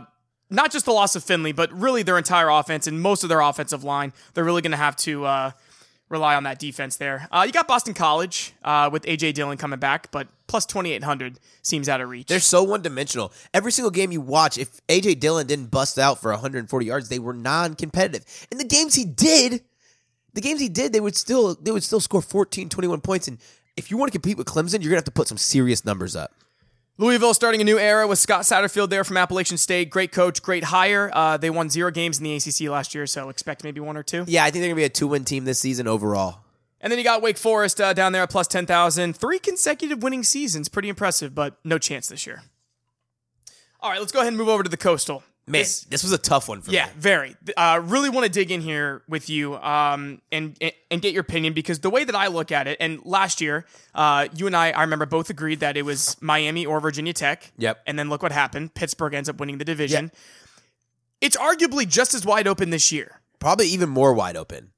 not 0.53 0.71
just 0.71 0.85
the 0.85 0.91
loss 0.91 1.15
of 1.15 1.23
Finley, 1.23 1.51
but 1.51 1.71
really 1.73 2.03
their 2.03 2.17
entire 2.17 2.49
offense 2.49 2.87
and 2.87 3.01
most 3.01 3.23
of 3.23 3.29
their 3.29 3.41
offensive 3.41 3.83
line. 3.83 4.13
They're 4.33 4.43
really 4.43 4.61
going 4.61 4.71
to 4.71 4.77
have 4.77 4.95
to 4.97 5.25
uh, 5.25 5.51
rely 6.09 6.35
on 6.35 6.43
that 6.43 6.59
defense 6.59 6.95
there. 6.97 7.27
Uh, 7.31 7.43
you 7.45 7.51
got 7.51 7.67
Boston 7.67 7.93
College 7.93 8.53
uh, 8.63 8.89
with 8.91 9.03
AJ 9.03 9.33
Dillon 9.33 9.57
coming 9.57 9.79
back, 9.79 10.11
but 10.11 10.27
plus 10.47 10.65
2,800 10.65 11.39
seems 11.61 11.89
out 11.89 12.01
of 12.01 12.09
reach. 12.09 12.27
They're 12.27 12.39
so 12.39 12.63
one 12.63 12.81
dimensional. 12.81 13.33
Every 13.53 13.71
single 13.71 13.91
game 13.91 14.11
you 14.11 14.21
watch, 14.21 14.57
if 14.57 14.85
AJ 14.87 15.19
Dillon 15.19 15.47
didn't 15.47 15.71
bust 15.71 15.97
out 15.97 16.21
for 16.21 16.31
140 16.31 16.85
yards, 16.85 17.09
they 17.09 17.19
were 17.19 17.33
non 17.33 17.75
competitive. 17.75 18.23
In 18.51 18.59
the 18.59 18.63
games 18.63 18.95
he 18.95 19.05
did, 19.05 19.63
the 20.33 20.41
games 20.41 20.61
he 20.61 20.69
did, 20.69 20.93
they 20.93 20.99
would 20.99 21.15
still 21.15 21.55
they 21.55 21.71
would 21.71 21.83
still 21.83 21.99
score 21.99 22.21
14, 22.21 22.69
21 22.69 23.01
points. 23.01 23.27
And 23.27 23.39
if 23.75 23.89
you 23.89 23.97
want 23.97 24.11
to 24.11 24.17
compete 24.17 24.37
with 24.37 24.47
Clemson, 24.47 24.81
you're 24.81 24.89
gonna 24.89 24.97
have 24.97 25.03
to 25.05 25.11
put 25.11 25.27
some 25.27 25.37
serious 25.37 25.83
numbers 25.83 26.15
up. 26.15 26.31
Louisville 26.99 27.33
starting 27.33 27.59
a 27.59 27.63
new 27.63 27.79
era 27.79 28.07
with 28.07 28.19
Scott 28.19 28.41
Satterfield 28.43 28.89
there 28.89 29.03
from 29.03 29.17
Appalachian 29.17 29.57
State. 29.57 29.89
Great 29.89 30.11
coach, 30.11 30.43
great 30.43 30.65
hire. 30.65 31.09
Uh, 31.11 31.37
they 31.37 31.49
won 31.49 31.69
zero 31.69 31.89
games 31.89 32.19
in 32.19 32.23
the 32.23 32.35
ACC 32.35 32.69
last 32.69 32.93
year, 32.93 33.07
so 33.07 33.29
expect 33.29 33.63
maybe 33.63 33.79
one 33.79 33.97
or 33.97 34.03
two. 34.03 34.25
Yeah, 34.27 34.43
I 34.43 34.51
think 34.51 34.61
they're 34.61 34.69
gonna 34.69 34.75
be 34.75 34.83
a 34.83 34.89
two 34.89 35.07
win 35.07 35.25
team 35.25 35.45
this 35.45 35.59
season 35.59 35.87
overall. 35.87 36.39
And 36.79 36.91
then 36.91 36.99
you 36.99 37.03
got 37.03 37.21
Wake 37.21 37.37
Forest 37.37 37.81
uh, 37.81 37.93
down 37.93 38.11
there 38.11 38.21
at 38.23 38.29
plus 38.29 38.47
10,000. 38.47 39.15
Three 39.15 39.39
consecutive 39.39 40.03
winning 40.03 40.21
seasons. 40.23 40.67
Pretty 40.67 40.89
impressive, 40.89 41.33
but 41.33 41.57
no 41.63 41.77
chance 41.79 42.09
this 42.09 42.27
year. 42.27 42.43
All 43.79 43.89
right, 43.89 43.99
let's 43.99 44.11
go 44.11 44.19
ahead 44.19 44.29
and 44.29 44.37
move 44.37 44.49
over 44.49 44.63
to 44.63 44.69
the 44.69 44.77
Coastal. 44.77 45.23
Man, 45.45 45.59
This- 45.59 45.81
this, 45.81 46.03
was 46.03 46.13
a 46.13 46.17
tough 46.17 46.47
one 46.47 46.61
for 46.61 46.71
yeah, 46.71 46.85
me. 46.85 46.91
Yeah, 46.95 46.99
very. 47.01 47.35
Uh, 47.57 47.81
really 47.83 48.09
want 48.09 48.25
to 48.25 48.31
dig 48.31 48.49
in 48.49 48.61
here 48.61 49.03
with 49.09 49.29
you 49.29 49.55
um, 49.57 50.21
and, 50.31 50.57
and 50.61 50.71
and 50.89 51.01
get 51.01 51.13
your 51.13 51.19
opinion 51.21 51.51
because 51.51 51.79
the 51.79 51.89
way 51.89 52.05
that 52.05 52.15
I 52.15 52.27
look 52.27 52.51
at 52.53 52.67
it, 52.67 52.77
and 52.79 53.01
last 53.03 53.41
year, 53.41 53.65
uh, 53.93 54.29
you 54.35 54.47
and 54.47 54.55
I, 54.55 54.71
I 54.71 54.81
remember 54.83 55.05
both 55.05 55.29
agreed 55.29 55.59
that 55.59 55.75
it 55.75 55.81
was 55.83 56.15
Miami 56.21 56.65
or 56.65 56.79
Virginia 56.79 57.11
Tech. 57.11 57.51
Yep. 57.57 57.81
And 57.87 57.99
then 57.99 58.09
look 58.09 58.23
what 58.23 58.31
happened. 58.31 58.73
Pittsburgh 58.73 59.13
ends 59.13 59.27
up 59.27 59.37
winning 59.37 59.57
the 59.57 59.65
division. 59.65 60.11
It's 61.19 61.35
arguably 61.35 61.87
just 61.87 62.13
as 62.13 62.25
wide 62.25 62.47
open 62.47 62.69
this 62.69 62.91
year. 62.91 63.19
Probably 63.39 63.67
even 63.67 63.89
more 63.89 64.13
wide 64.13 64.37
open. 64.37 64.71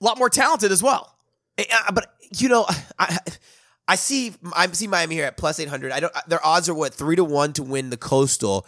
A 0.00 0.04
lot 0.04 0.16
more 0.16 0.30
talented 0.30 0.70
as 0.70 0.82
well. 0.82 1.16
Eh, 1.58 1.64
uh, 1.72 1.90
But 1.92 2.14
you 2.36 2.48
know, 2.48 2.66
I 2.98 3.18
I 3.88 3.96
see 3.96 4.34
I 4.52 4.68
see 4.68 4.86
Miami 4.86 5.16
here 5.16 5.24
at 5.24 5.36
plus 5.36 5.58
eight 5.58 5.68
hundred. 5.68 5.90
I 5.90 5.98
don't. 5.98 6.12
Their 6.28 6.44
odds 6.46 6.68
are 6.68 6.74
what 6.74 6.94
three 6.94 7.16
to 7.16 7.24
one 7.24 7.52
to 7.54 7.64
win 7.64 7.90
the 7.90 7.96
Coastal. 7.96 8.64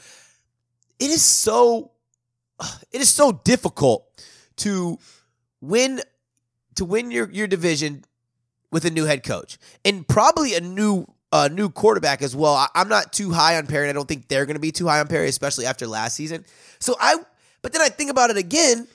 It 1.03 1.11
is 1.11 1.23
so. 1.23 1.93
It 2.93 3.01
is 3.01 3.09
so 3.09 3.33
difficult 3.33 4.07
to 4.59 4.99
win 5.61 6.01
to 6.77 6.85
win 6.85 7.11
your 7.11 7.31
your 7.31 7.47
division 7.47 8.05
with 8.71 8.85
a 8.85 8.91
new 8.91 9.05
head 9.05 9.23
coach 9.25 9.59
and 9.85 10.07
probably 10.07 10.55
a 10.55 10.61
new 10.61 11.07
uh, 11.33 11.49
new 11.51 11.71
quarterback 11.71 12.23
as 12.23 12.37
well. 12.37 12.55
I, 12.55 12.69
I'm 12.75 12.89
not 12.89 13.13
too 13.13 13.33
high 13.33 13.57
on 13.57 13.67
Perry. 13.67 13.89
and 13.89 13.91
I 13.91 13.99
don't 13.99 14.07
think 14.07 14.29
they're 14.29 14.47
going 14.47 14.57
to 14.57 14.61
be 14.61 14.71
too 14.71 14.87
high 14.87 15.01
on 15.01 15.09
Perry, 15.09 15.29
especially 15.29 15.67
after 15.67 15.87
last 15.87 16.15
season. 16.15 16.45
So 16.79 16.95
I, 17.01 17.17
but 17.63 17.73
then 17.73 17.81
I 17.83 17.89
think 17.89 18.11
about 18.11 18.31
it 18.31 18.37
again. 18.37 18.87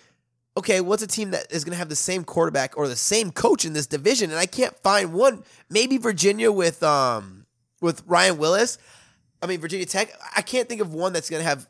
Okay, 0.55 0.81
what's 0.81 1.03
a 1.03 1.07
team 1.07 1.31
that 1.31 1.51
is 1.51 1.63
going 1.63 1.73
to 1.73 1.77
have 1.77 1.89
the 1.89 1.95
same 1.95 2.23
quarterback 2.23 2.77
or 2.77 2.87
the 2.87 2.95
same 2.95 3.31
coach 3.31 3.65
in 3.65 3.73
this 3.73 3.87
division? 3.87 4.29
And 4.31 4.39
I 4.39 4.45
can't 4.45 4.75
find 4.79 5.13
one. 5.13 5.43
Maybe 5.69 5.97
Virginia 5.97 6.51
with 6.51 6.81
um 6.83 7.45
with 7.81 8.03
Ryan 8.07 8.37
Willis, 8.37 8.77
I 9.41 9.47
mean 9.47 9.59
Virginia 9.59 9.85
Tech. 9.85 10.11
I 10.35 10.41
can't 10.41 10.69
think 10.69 10.81
of 10.81 10.93
one 10.93 11.13
that's 11.13 11.29
going 11.29 11.41
to 11.41 11.47
have 11.47 11.67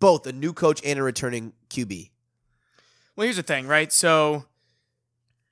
both 0.00 0.26
a 0.26 0.32
new 0.32 0.52
coach 0.52 0.80
and 0.84 0.98
a 0.98 1.02
returning 1.02 1.52
QB. 1.70 2.10
Well, 3.16 3.24
here's 3.24 3.36
the 3.36 3.42
thing, 3.42 3.66
right? 3.66 3.92
So 3.92 4.44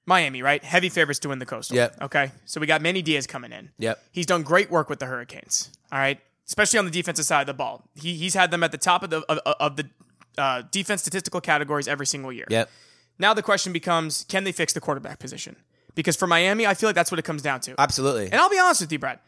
Miami, 0.06 0.40
right? 0.40 0.62
Heavy 0.62 0.88
favorites 0.88 1.18
to 1.20 1.28
win 1.28 1.40
the 1.40 1.46
Coastal. 1.46 1.76
Yep. 1.76 1.96
Okay. 2.02 2.30
So 2.44 2.60
we 2.60 2.66
got 2.66 2.80
Manny 2.80 3.02
Diaz 3.02 3.26
coming 3.26 3.52
in. 3.52 3.70
Yep. 3.78 4.02
He's 4.12 4.26
done 4.26 4.42
great 4.42 4.70
work 4.70 4.88
with 4.88 5.00
the 5.00 5.06
Hurricanes. 5.06 5.70
All 5.90 5.98
right. 5.98 6.20
Especially 6.46 6.78
on 6.78 6.84
the 6.84 6.92
defensive 6.92 7.24
side 7.24 7.40
of 7.40 7.46
the 7.48 7.54
ball. 7.54 7.88
He, 7.96 8.14
he's 8.14 8.34
had 8.34 8.52
them 8.52 8.62
at 8.62 8.70
the 8.70 8.78
top 8.78 9.02
of 9.02 9.10
the 9.10 9.20
of, 9.28 9.38
of 9.58 9.76
the 9.76 9.90
uh, 10.38 10.62
defense 10.70 11.00
statistical 11.00 11.40
categories 11.40 11.88
every 11.88 12.06
single 12.06 12.32
year. 12.32 12.46
Yep. 12.48 12.70
Now 13.18 13.34
the 13.34 13.42
question 13.42 13.72
becomes, 13.72 14.24
can 14.28 14.44
they 14.44 14.52
fix 14.52 14.72
the 14.72 14.80
quarterback 14.80 15.18
position? 15.18 15.56
Because 15.96 16.14
for 16.14 16.26
Miami, 16.26 16.66
I 16.66 16.74
feel 16.74 16.88
like 16.88 16.94
that's 16.94 17.10
what 17.10 17.18
it 17.18 17.24
comes 17.24 17.42
down 17.42 17.60
to. 17.60 17.74
Absolutely. 17.78 18.26
And 18.26 18.34
I'll 18.34 18.50
be 18.50 18.58
honest 18.58 18.82
with 18.82 18.92
you, 18.92 18.98
Brad. 18.98 19.18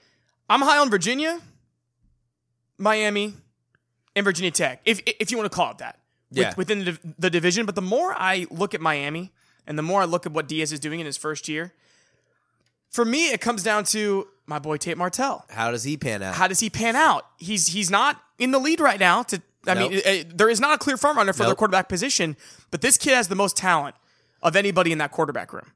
I'm 0.51 0.61
high 0.61 0.79
on 0.79 0.91
Virginia, 0.91 1.41
Miami, 2.77 3.35
and 4.19 4.25
Virginia 4.25 4.51
Tech, 4.51 4.81
if 4.85 5.01
if 5.07 5.31
you 5.31 5.37
want 5.39 5.51
to 5.51 5.55
call 5.57 5.71
it 5.71 5.79
that, 5.79 5.99
Yeah. 6.31 6.53
within 6.57 6.85
the, 6.85 6.99
the 7.19 7.31
division. 7.31 7.65
But 7.67 7.75
the 7.75 7.83
more 7.83 8.13
I 8.17 8.47
look 8.51 8.75
at 8.75 8.81
Miami, 8.81 9.33
and 9.67 9.79
the 9.79 9.83
more 9.83 10.03
I 10.03 10.05
look 10.05 10.27
at 10.27 10.33
what 10.33 10.49
Diaz 10.49 10.73
is 10.73 10.81
doing 10.81 11.01
in 11.01 11.07
his 11.07 11.17
first 11.17 11.49
year, 11.49 11.73
for 12.91 13.05
me, 13.05 13.31
it 13.31 13.41
comes 13.41 13.63
down 13.63 13.85
to 13.85 14.29
my 14.47 14.59
boy 14.59 14.77
Tate 14.79 14.97
Martell. 14.99 15.45
How 15.51 15.71
does 15.71 15.85
he 15.85 15.97
pan 15.97 16.23
out? 16.23 16.35
How 16.35 16.49
does 16.49 16.61
he 16.61 16.71
pan 16.71 16.97
out? 16.97 17.25
He's 17.39 17.69
he's 17.69 17.91
not 17.91 18.21
in 18.39 18.51
the 18.51 18.59
lead 18.59 18.81
right 18.81 19.01
now. 19.01 19.23
To 19.25 19.43
I 19.67 19.75
Nope. 19.75 19.91
mean, 19.93 20.01
uh, 20.07 20.25
there 20.35 20.49
is 20.49 20.61
not 20.61 20.75
a 20.75 20.79
clear 20.79 20.97
front 20.97 21.17
runner 21.17 21.33
for 21.33 21.41
their 21.41 21.49
Nope. 21.49 21.59
quarterback 21.59 21.89
position, 21.89 22.37
but 22.71 22.81
this 22.81 22.97
kid 22.97 23.15
has 23.15 23.29
the 23.29 23.35
most 23.35 23.57
talent 23.57 23.97
of 24.43 24.57
anybody 24.57 24.93
in 24.93 24.99
that 24.99 25.11
quarterback 25.13 25.53
room. 25.53 25.73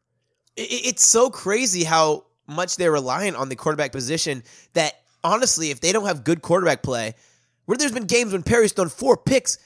it- 0.55 0.85
it's 0.87 1.07
so 1.07 1.31
crazy 1.31 1.83
how 1.85 2.25
much 2.47 2.77
they're 2.77 2.93
reliant 2.93 3.35
on 3.39 3.49
the 3.49 3.57
quarterback 3.57 3.91
position 3.91 4.43
that 4.75 4.93
honestly, 5.25 5.71
if 5.71 5.81
they 5.81 5.93
don't 5.93 6.05
have 6.07 6.25
good 6.25 6.43
quarterback 6.43 6.83
play, 6.83 7.15
where 7.67 7.77
there's 7.79 7.93
been 7.93 8.07
games 8.07 8.33
when 8.33 8.43
Perry's 8.43 8.73
thrown 8.73 8.89
four 8.89 9.17
picks 9.17 9.59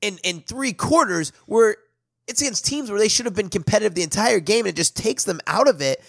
in, 0.00 0.18
in 0.24 0.40
three 0.40 0.72
quarters 0.72 1.32
where 1.46 1.76
it's 2.26 2.40
against 2.40 2.64
teams 2.66 2.90
where 2.90 2.98
they 2.98 3.08
should 3.08 3.26
have 3.26 3.34
been 3.34 3.48
competitive 3.48 3.94
the 3.94 4.02
entire 4.02 4.40
game 4.40 4.60
and 4.60 4.68
it 4.68 4.76
just 4.76 4.96
takes 4.96 5.24
them 5.24 5.40
out 5.46 5.68
of 5.68 5.80
it. 5.80 6.00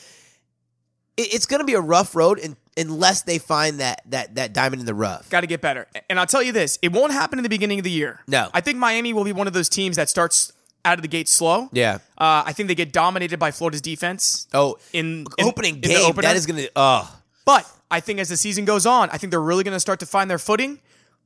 it 1.18 1.34
it's 1.34 1.46
going 1.46 1.60
to 1.60 1.66
be 1.66 1.74
a 1.74 1.82
rough 1.82 2.16
road 2.16 2.40
in, 2.40 2.56
unless 2.78 3.22
they 3.24 3.38
find 3.38 3.80
that, 3.80 4.02
that, 4.08 4.36
that 4.36 4.54
diamond 4.54 4.80
in 4.80 4.86
the 4.86 4.94
rough. 4.96 5.30
Got 5.30 5.42
to 5.42 5.48
get 5.48 5.62
better. 5.62 5.88
And 6.10 6.20
I'll 6.20 6.26
tell 6.26 6.42
you 6.44 6.52
this: 6.52 6.80
it 6.82 6.92
won't 6.92 7.12
happen 7.12 7.40
in 7.40 7.44
the 7.44 7.50
beginning 7.50 7.80
of 7.80 7.84
the 7.84 7.92
year. 7.92 8.22
No. 8.28 8.50
I 8.54 8.62
think 8.62 8.78
Miami 8.78 9.14
will 9.14 9.24
be 9.24 9.34
one 9.34 9.48
of 9.48 9.54
those 9.54 9.70
teams 9.70 9.96
that 9.98 10.10
starts 10.10 10.54
out 10.86 10.98
of 10.98 11.02
the 11.02 11.08
gate 11.08 11.30
slow. 11.30 11.70
Yeah. 11.72 11.96
Uh, 12.18 12.44
I 12.46 12.54
think 12.54 12.68
they 12.68 12.76
get 12.76 12.92
dominated 12.92 13.40
by 13.40 13.52
Florida's 13.52 13.82
defense 13.82 14.48
Oh, 14.54 14.78
in, 14.92 15.26
in 15.38 15.46
opening 15.48 15.76
in 15.76 15.82
game. 15.82 16.14
That 16.16 16.36
is 16.36 16.46
going 16.46 16.64
to, 16.64 16.70
oh. 16.76 17.20
But 17.46 17.70
I 17.90 18.02
think 18.02 18.20
as 18.20 18.28
the 18.28 18.36
season 18.38 18.66
goes 18.66 18.86
on, 18.86 19.10
I 19.10 19.18
think 19.18 19.32
they're 19.32 19.42
really 19.42 19.64
going 19.64 19.76
to 19.76 19.80
start 19.80 20.00
to 20.02 20.06
find 20.06 20.30
their 20.30 20.40
footing. 20.40 20.80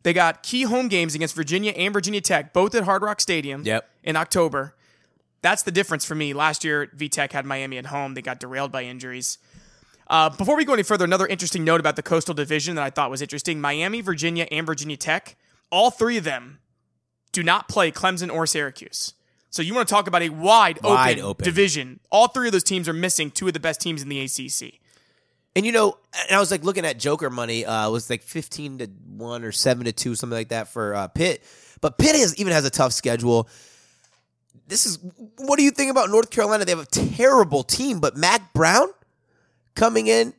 They 0.03 0.13
got 0.13 0.43
key 0.43 0.63
home 0.63 0.87
games 0.87 1.15
against 1.15 1.35
Virginia 1.35 1.71
and 1.71 1.93
Virginia 1.93 2.21
Tech, 2.21 2.53
both 2.53 2.73
at 2.75 2.83
Hard 2.83 3.01
Rock 3.01 3.19
Stadium 3.19 3.63
Yep. 3.63 3.89
in 4.03 4.15
October. 4.15 4.73
That's 5.41 5.63
the 5.63 5.71
difference 5.71 6.05
for 6.05 6.15
me. 6.15 6.33
Last 6.33 6.63
year, 6.63 6.87
VTech 6.95 7.31
had 7.31 7.45
Miami 7.45 7.77
at 7.77 7.87
home. 7.87 8.13
They 8.13 8.21
got 8.21 8.39
derailed 8.39 8.71
by 8.71 8.83
injuries. 8.83 9.37
Uh, 10.09 10.29
before 10.29 10.55
we 10.55 10.63
go 10.65 10.73
any 10.73 10.83
further, 10.83 11.03
another 11.05 11.27
interesting 11.27 11.63
note 11.65 11.79
about 11.79 11.95
the 11.97 12.03
Coastal 12.03 12.33
Division 12.33 12.75
that 12.75 12.83
I 12.83 12.89
thought 12.89 13.11
was 13.11 13.21
interesting 13.21 13.59
Miami, 13.59 14.01
Virginia, 14.01 14.47
and 14.51 14.65
Virginia 14.65 14.95
Tech, 14.97 15.35
all 15.69 15.91
three 15.91 16.17
of 16.17 16.23
them 16.23 16.59
do 17.33 17.43
not 17.43 17.67
play 17.67 17.91
Clemson 17.91 18.33
or 18.33 18.47
Syracuse. 18.47 19.13
So 19.49 19.61
you 19.61 19.73
want 19.73 19.87
to 19.87 19.93
talk 19.93 20.07
about 20.07 20.21
a 20.21 20.29
wide, 20.29 20.79
Wide 20.83 21.17
open, 21.17 21.23
open. 21.25 21.43
division. 21.43 21.99
All 22.09 22.27
three 22.29 22.47
of 22.47 22.51
those 22.53 22.63
teams 22.63 22.87
are 22.87 22.93
missing 22.93 23.31
two 23.31 23.47
of 23.47 23.53
the 23.53 23.59
best 23.59 23.81
teams 23.81 24.01
in 24.01 24.09
the 24.09 24.19
ACC. 24.21 24.79
And 25.57 25.65
you 25.65 25.71
know, 25.71 25.97
and 26.29 26.37
I 26.37 26.39
was 26.39 26.51
like 26.51 26.63
looking 26.63 26.85
at 26.85 26.99
Joker 26.99 27.31
money. 27.31 27.65
Uh, 27.65 27.87
it 27.87 27.91
was 27.91 28.11
like 28.11 28.21
fifteen 28.21 28.77
to 28.77 28.85
one 29.07 29.43
or 29.43 29.51
seven 29.51 29.85
to 29.85 29.91
two, 29.91 30.13
something 30.13 30.37
like 30.37 30.49
that 30.49 30.67
for 30.67 30.93
uh, 30.93 31.07
Pitt. 31.07 31.43
But 31.81 31.97
Pitt 31.97 32.15
has 32.15 32.37
even 32.37 32.53
has 32.53 32.63
a 32.63 32.69
tough 32.69 32.93
schedule. 32.93 33.49
This 34.67 34.85
is 34.85 34.99
what 35.37 35.57
do 35.57 35.63
you 35.63 35.71
think 35.71 35.89
about 35.89 36.11
North 36.11 36.29
Carolina? 36.29 36.63
They 36.63 36.73
have 36.73 36.81
a 36.81 36.85
terrible 36.85 37.63
team, 37.63 37.99
but 37.99 38.15
Mack 38.15 38.53
Brown 38.53 38.89
coming 39.73 40.05
in. 40.05 40.35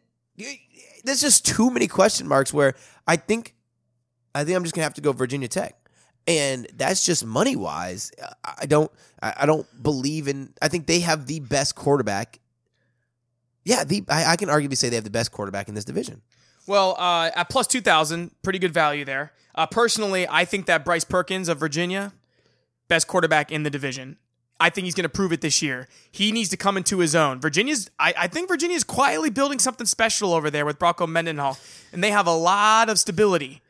There's 1.02 1.20
just 1.20 1.44
too 1.44 1.68
many 1.72 1.88
question 1.88 2.28
marks. 2.28 2.54
Where 2.54 2.76
I 3.04 3.16
think, 3.16 3.56
I 4.36 4.44
think 4.44 4.56
I'm 4.56 4.62
just 4.62 4.76
gonna 4.76 4.84
have 4.84 4.94
to 4.94 5.00
go 5.00 5.10
Virginia 5.10 5.48
Tech, 5.48 5.74
and 6.28 6.68
that's 6.76 7.04
just 7.04 7.26
money 7.26 7.56
wise. 7.56 8.12
I 8.44 8.66
don't, 8.66 8.92
I 9.20 9.46
don't 9.46 9.66
believe 9.82 10.28
in. 10.28 10.54
I 10.62 10.68
think 10.68 10.86
they 10.86 11.00
have 11.00 11.26
the 11.26 11.40
best 11.40 11.74
quarterback 11.74 12.38
yeah, 13.68 13.84
the 13.84 14.02
I, 14.08 14.32
I 14.32 14.36
can 14.36 14.48
arguably 14.48 14.78
say 14.78 14.88
they 14.88 14.96
have 14.96 15.04
the 15.04 15.10
best 15.10 15.30
quarterback 15.30 15.68
in 15.68 15.74
this 15.74 15.84
division. 15.84 16.22
Well, 16.66 16.96
uh, 16.98 17.30
at 17.34 17.50
plus 17.50 17.66
2,000, 17.66 18.30
pretty 18.42 18.58
good 18.58 18.72
value 18.72 19.04
there. 19.04 19.32
Uh, 19.54 19.66
personally, 19.66 20.26
I 20.28 20.46
think 20.46 20.66
that 20.66 20.86
Bryce 20.86 21.04
Perkins 21.04 21.48
of 21.48 21.58
Virginia, 21.58 22.12
best 22.88 23.06
quarterback 23.06 23.52
in 23.52 23.64
the 23.64 23.70
division. 23.70 24.16
I 24.58 24.70
think 24.70 24.86
he's 24.86 24.94
going 24.94 25.04
to 25.04 25.10
prove 25.10 25.32
it 25.32 25.42
this 25.42 25.60
year. 25.62 25.86
He 26.10 26.32
needs 26.32 26.48
to 26.48 26.56
come 26.56 26.76
into 26.78 26.98
his 26.98 27.14
own. 27.14 27.40
Virginia's, 27.40 27.90
I, 27.98 28.14
I 28.16 28.28
think 28.28 28.48
Virginia's 28.48 28.84
quietly 28.84 29.30
building 29.30 29.58
something 29.58 29.86
special 29.86 30.32
over 30.32 30.50
there 30.50 30.64
with 30.64 30.78
Bronco 30.78 31.06
Mendenhall, 31.06 31.58
and 31.92 32.02
they 32.02 32.10
have 32.10 32.26
a 32.26 32.34
lot 32.34 32.88
of 32.88 32.98
stability. 32.98 33.60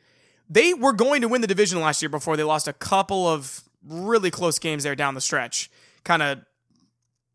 They 0.49 0.73
were 0.73 0.93
going 0.93 1.21
to 1.21 1.27
win 1.27 1.41
the 1.41 1.47
division 1.47 1.79
last 1.81 2.01
year 2.01 2.09
before 2.09 2.37
they 2.37 2.43
lost 2.43 2.67
a 2.67 2.73
couple 2.73 3.27
of 3.27 3.63
really 3.85 4.31
close 4.31 4.59
games 4.59 4.83
there 4.83 4.95
down 4.95 5.13
the 5.13 5.21
stretch. 5.21 5.69
Kind 6.03 6.23
of 6.23 6.39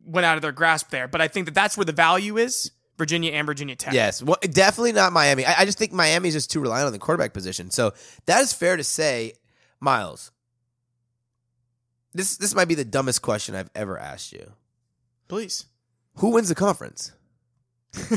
went 0.04 0.24
out 0.24 0.36
of 0.36 0.42
their 0.42 0.52
grasp 0.52 0.90
there. 0.90 1.08
But 1.08 1.20
I 1.20 1.28
think 1.28 1.46
that 1.46 1.54
that's 1.54 1.76
where 1.76 1.84
the 1.84 1.92
value 1.92 2.36
is 2.36 2.70
Virginia 2.96 3.32
and 3.32 3.46
Virginia 3.46 3.76
Tech. 3.76 3.92
Yes, 3.92 4.22
well, 4.22 4.36
definitely 4.42 4.92
not 4.92 5.12
Miami. 5.12 5.44
I, 5.44 5.60
I 5.60 5.64
just 5.64 5.78
think 5.78 5.92
Miami's 5.92 6.34
just 6.34 6.50
too 6.50 6.60
reliant 6.60 6.86
on 6.86 6.92
the 6.92 6.98
quarterback 6.98 7.32
position. 7.32 7.70
So 7.70 7.92
that 8.26 8.40
is 8.40 8.52
fair 8.52 8.76
to 8.76 8.84
say, 8.84 9.32
Miles. 9.80 10.30
This 12.12 12.36
this 12.36 12.54
might 12.54 12.68
be 12.68 12.76
the 12.76 12.84
dumbest 12.84 13.22
question 13.22 13.54
I've 13.56 13.70
ever 13.74 13.98
asked 13.98 14.32
you. 14.32 14.52
Please. 15.26 15.66
Who 16.18 16.30
wins 16.30 16.48
the 16.48 16.54
conference? 16.54 17.12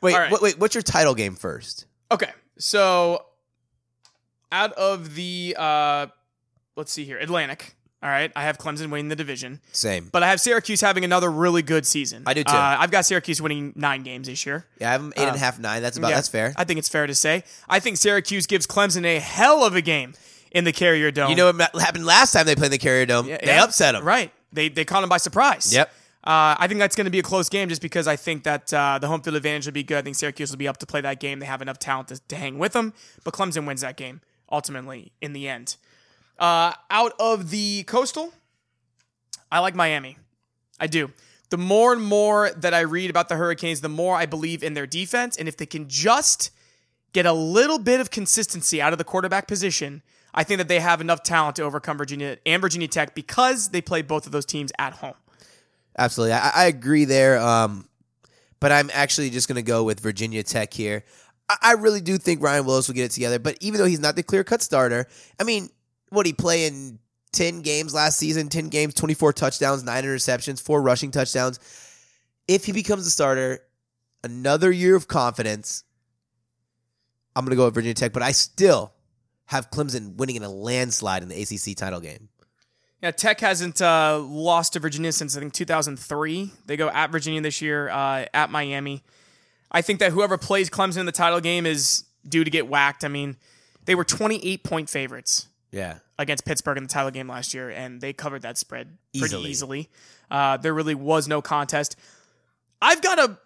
wait, 0.00 0.14
right. 0.14 0.32
wait, 0.32 0.42
wait. 0.42 0.58
What's 0.58 0.74
your 0.74 0.82
title 0.82 1.14
game 1.14 1.36
first? 1.36 1.86
Okay, 2.10 2.30
so 2.58 3.24
out 4.50 4.72
of 4.72 5.14
the 5.14 5.54
uh 5.56 6.08
let's 6.76 6.90
see 6.90 7.04
here, 7.04 7.18
Atlantic. 7.18 7.76
All 8.02 8.08
right, 8.08 8.32
I 8.34 8.42
have 8.42 8.58
Clemson 8.58 8.90
winning 8.90 9.08
the 9.08 9.16
division, 9.16 9.60
Same. 9.70 10.08
but 10.10 10.24
I 10.24 10.30
have 10.30 10.40
Syracuse 10.40 10.80
having 10.80 11.04
another 11.04 11.30
really 11.30 11.62
good 11.62 11.86
season. 11.86 12.24
I 12.26 12.34
do 12.34 12.42
too. 12.42 12.52
Uh, 12.52 12.76
I've 12.80 12.90
got 12.90 13.06
Syracuse 13.06 13.40
winning 13.40 13.72
nine 13.76 14.02
games 14.02 14.26
this 14.26 14.44
year. 14.44 14.66
Yeah, 14.80 14.88
I 14.88 14.92
have 14.92 15.02
them 15.02 15.12
eight 15.16 15.28
and 15.28 15.36
a 15.36 15.38
half, 15.38 15.60
nine. 15.60 15.82
That's 15.82 15.98
about 15.98 16.08
Yeah, 16.08 16.16
that's 16.16 16.28
fair. 16.28 16.52
I 16.56 16.64
think 16.64 16.78
it's 16.78 16.88
fair 16.88 17.06
to 17.06 17.14
say. 17.14 17.44
I 17.68 17.78
think 17.78 17.98
Syracuse 17.98 18.46
gives 18.48 18.66
Clemson 18.66 19.04
a 19.04 19.20
hell 19.20 19.64
of 19.64 19.76
a 19.76 19.80
game 19.82 20.14
in 20.50 20.64
the 20.64 20.72
Carrier 20.72 21.12
Dome. 21.12 21.30
you 21.30 21.36
know 21.36 21.52
what 21.52 21.80
happened 21.80 22.04
last 22.04 22.32
time 22.32 22.44
they 22.44 22.56
played 22.56 22.72
the 22.72 22.78
Carrier 22.78 23.06
Dome? 23.06 23.28
Yeah, 23.28 23.38
they 23.40 23.46
yeah. 23.46 23.62
upset 23.62 23.94
them. 23.94 24.04
Right. 24.04 24.32
They 24.52 24.68
they 24.68 24.84
caught 24.84 25.02
them 25.02 25.08
by 25.08 25.18
surprise. 25.18 25.72
Yep. 25.72 25.88
Uh, 26.24 26.54
I 26.58 26.66
think 26.68 26.80
that's 26.80 26.94
going 26.94 27.04
to 27.06 27.10
be 27.10 27.18
a 27.18 27.22
close 27.22 27.48
game 27.48 27.68
just 27.68 27.82
because 27.82 28.06
I 28.06 28.16
think 28.16 28.44
that 28.44 28.72
uh, 28.72 28.98
the 29.00 29.08
home 29.08 29.22
field 29.22 29.36
advantage 29.36 29.66
will 29.66 29.72
be 29.72 29.82
good. 29.82 29.98
I 29.98 30.02
think 30.02 30.16
Syracuse 30.16 30.50
will 30.50 30.58
be 30.58 30.68
up 30.68 30.78
to 30.78 30.86
play 30.86 31.00
that 31.00 31.18
game. 31.20 31.40
They 31.40 31.46
have 31.46 31.62
enough 31.62 31.78
talent 31.78 32.08
to, 32.08 32.20
to 32.20 32.36
hang 32.36 32.58
with 32.58 32.72
them, 32.72 32.94
but 33.24 33.34
Clemson 33.34 33.66
wins 33.66 33.80
that 33.80 33.96
game 33.96 34.20
ultimately 34.50 35.12
in 35.20 35.32
the 35.32 35.48
end. 35.48 35.76
Uh, 36.42 36.72
out 36.90 37.12
of 37.20 37.50
the 37.50 37.84
coastal, 37.84 38.32
I 39.52 39.60
like 39.60 39.76
Miami. 39.76 40.16
I 40.80 40.88
do. 40.88 41.12
The 41.50 41.56
more 41.56 41.92
and 41.92 42.02
more 42.02 42.50
that 42.50 42.74
I 42.74 42.80
read 42.80 43.10
about 43.10 43.28
the 43.28 43.36
Hurricanes, 43.36 43.80
the 43.80 43.88
more 43.88 44.16
I 44.16 44.26
believe 44.26 44.64
in 44.64 44.74
their 44.74 44.88
defense. 44.88 45.36
And 45.36 45.46
if 45.46 45.56
they 45.56 45.66
can 45.66 45.88
just 45.88 46.50
get 47.12 47.26
a 47.26 47.32
little 47.32 47.78
bit 47.78 48.00
of 48.00 48.10
consistency 48.10 48.82
out 48.82 48.92
of 48.92 48.98
the 48.98 49.04
quarterback 49.04 49.46
position, 49.46 50.02
I 50.34 50.42
think 50.42 50.58
that 50.58 50.66
they 50.66 50.80
have 50.80 51.00
enough 51.00 51.22
talent 51.22 51.54
to 51.56 51.62
overcome 51.62 51.96
Virginia 51.96 52.38
and 52.44 52.60
Virginia 52.60 52.88
Tech 52.88 53.14
because 53.14 53.68
they 53.68 53.80
play 53.80 54.02
both 54.02 54.26
of 54.26 54.32
those 54.32 54.46
teams 54.46 54.72
at 54.80 54.94
home. 54.94 55.14
Absolutely. 55.96 56.32
I, 56.32 56.50
I 56.56 56.64
agree 56.64 57.04
there. 57.04 57.38
Um, 57.38 57.86
but 58.58 58.72
I'm 58.72 58.90
actually 58.92 59.30
just 59.30 59.46
going 59.46 59.56
to 59.56 59.62
go 59.62 59.84
with 59.84 60.00
Virginia 60.00 60.42
Tech 60.42 60.74
here. 60.74 61.04
I, 61.48 61.56
I 61.62 61.72
really 61.74 62.00
do 62.00 62.18
think 62.18 62.42
Ryan 62.42 62.64
Willis 62.64 62.88
will 62.88 62.96
get 62.96 63.04
it 63.04 63.12
together. 63.12 63.38
But 63.38 63.58
even 63.60 63.78
though 63.78 63.86
he's 63.86 64.00
not 64.00 64.16
the 64.16 64.24
clear 64.24 64.42
cut 64.42 64.60
starter, 64.60 65.06
I 65.38 65.44
mean, 65.44 65.68
what 66.12 66.26
he 66.26 66.32
play 66.32 66.66
in 66.66 66.98
10 67.32 67.62
games 67.62 67.94
last 67.94 68.18
season, 68.18 68.48
10 68.48 68.68
games, 68.68 68.94
24 68.94 69.32
touchdowns, 69.32 69.82
nine 69.82 70.04
interceptions, 70.04 70.60
four 70.60 70.82
rushing 70.82 71.10
touchdowns. 71.10 71.58
If 72.46 72.64
he 72.64 72.72
becomes 72.72 73.04
the 73.04 73.10
starter, 73.10 73.60
another 74.22 74.70
year 74.70 74.94
of 74.94 75.08
confidence, 75.08 75.84
I'm 77.34 77.44
going 77.44 77.50
to 77.50 77.56
go 77.56 77.64
with 77.64 77.74
Virginia 77.74 77.94
Tech. 77.94 78.12
But 78.12 78.22
I 78.22 78.32
still 78.32 78.92
have 79.46 79.70
Clemson 79.70 80.16
winning 80.16 80.36
in 80.36 80.42
a 80.42 80.50
landslide 80.50 81.22
in 81.22 81.28
the 81.28 81.40
ACC 81.40 81.76
title 81.76 82.00
game. 82.00 82.28
Yeah, 83.02 83.10
Tech 83.10 83.40
hasn't 83.40 83.82
uh, 83.82 84.20
lost 84.20 84.74
to 84.74 84.80
Virginia 84.80 85.10
since 85.10 85.36
I 85.36 85.40
think 85.40 85.52
2003. 85.52 86.50
They 86.66 86.76
go 86.76 86.88
at 86.88 87.10
Virginia 87.10 87.40
this 87.40 87.60
year, 87.60 87.88
uh, 87.88 88.26
at 88.32 88.50
Miami. 88.50 89.02
I 89.72 89.82
think 89.82 89.98
that 90.00 90.12
whoever 90.12 90.38
plays 90.38 90.70
Clemson 90.70 90.98
in 90.98 91.06
the 91.06 91.12
title 91.12 91.40
game 91.40 91.66
is 91.66 92.04
due 92.28 92.44
to 92.44 92.50
get 92.50 92.68
whacked. 92.68 93.04
I 93.04 93.08
mean, 93.08 93.36
they 93.86 93.94
were 93.94 94.04
28 94.04 94.62
point 94.62 94.90
favorites 94.90 95.48
Yeah. 95.72 95.98
against 96.18 96.44
Pittsburgh 96.44 96.76
in 96.76 96.84
the 96.84 96.88
title 96.88 97.10
game 97.10 97.28
last 97.28 97.54
year, 97.54 97.70
and 97.70 98.00
they 98.00 98.12
covered 98.12 98.42
that 98.42 98.58
spread 98.58 98.96
pretty 99.18 99.34
Easily. 99.34 99.50
easily. 99.50 99.90
Uh, 100.30 100.56
there 100.58 100.72
really 100.74 100.94
was 100.94 101.26
no 101.26 101.42
contest. 101.42 101.96
I've 102.80 103.02
got 103.02 103.18
a 103.18 103.38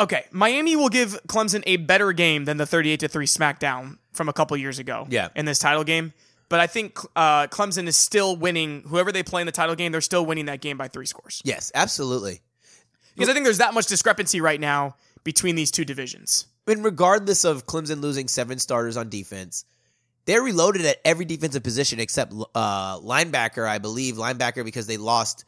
Okay, 0.00 0.24
Miami 0.32 0.74
will 0.74 0.88
give 0.88 1.20
Clemson 1.28 1.62
a 1.66 1.76
better 1.76 2.12
game 2.12 2.44
than 2.46 2.56
the 2.56 2.66
38 2.66 3.00
to 3.00 3.08
3 3.08 3.26
smackdown 3.26 3.98
from 4.12 4.28
a 4.28 4.32
couple 4.32 4.56
years 4.56 4.78
ago. 4.78 5.06
Yeah. 5.10 5.28
In 5.36 5.44
this 5.44 5.58
title 5.58 5.84
game, 5.84 6.12
but 6.48 6.60
I 6.60 6.66
think 6.66 6.98
uh, 7.14 7.46
Clemson 7.48 7.86
is 7.86 7.96
still 7.96 8.34
winning. 8.36 8.82
Whoever 8.88 9.12
they 9.12 9.22
play 9.22 9.42
in 9.42 9.46
the 9.46 9.52
title 9.52 9.74
game, 9.76 9.92
they're 9.92 10.00
still 10.00 10.24
winning 10.26 10.46
that 10.46 10.60
game 10.60 10.76
by 10.76 10.88
three 10.88 11.06
scores. 11.06 11.40
Yes, 11.44 11.70
absolutely. 11.74 12.40
Because 13.14 13.28
I 13.28 13.34
think 13.34 13.44
there's 13.44 13.58
that 13.58 13.74
much 13.74 13.86
discrepancy 13.86 14.40
right 14.40 14.58
now 14.60 14.96
between 15.24 15.54
these 15.54 15.70
two 15.70 15.84
divisions. 15.84 16.46
And 16.66 16.82
regardless 16.84 17.44
of 17.44 17.66
Clemson 17.66 18.00
losing 18.00 18.28
seven 18.28 18.58
starters 18.58 18.96
on 18.96 19.08
defense, 19.10 19.64
they're 20.24 20.42
reloaded 20.42 20.84
at 20.84 20.98
every 21.04 21.24
defensive 21.24 21.62
position 21.62 22.00
except 22.00 22.32
uh, 22.54 22.98
linebacker, 23.00 23.66
I 23.66 23.78
believe. 23.78 24.16
Linebacker 24.16 24.64
because 24.64 24.86
they 24.86 24.96
lost 24.96 25.44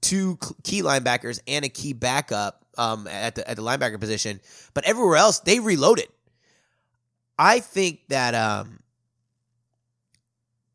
two 0.00 0.38
key 0.62 0.82
linebackers 0.82 1.40
and 1.46 1.64
a 1.64 1.68
key 1.68 1.92
backup 1.92 2.64
um, 2.76 3.06
at 3.06 3.34
the 3.34 3.48
at 3.48 3.56
the 3.56 3.62
linebacker 3.62 3.98
position. 3.98 4.40
But 4.74 4.84
everywhere 4.84 5.16
else, 5.16 5.40
they 5.40 5.60
reloaded. 5.60 6.08
I 7.38 7.60
think 7.60 8.00
that 8.08 8.34
um, 8.34 8.80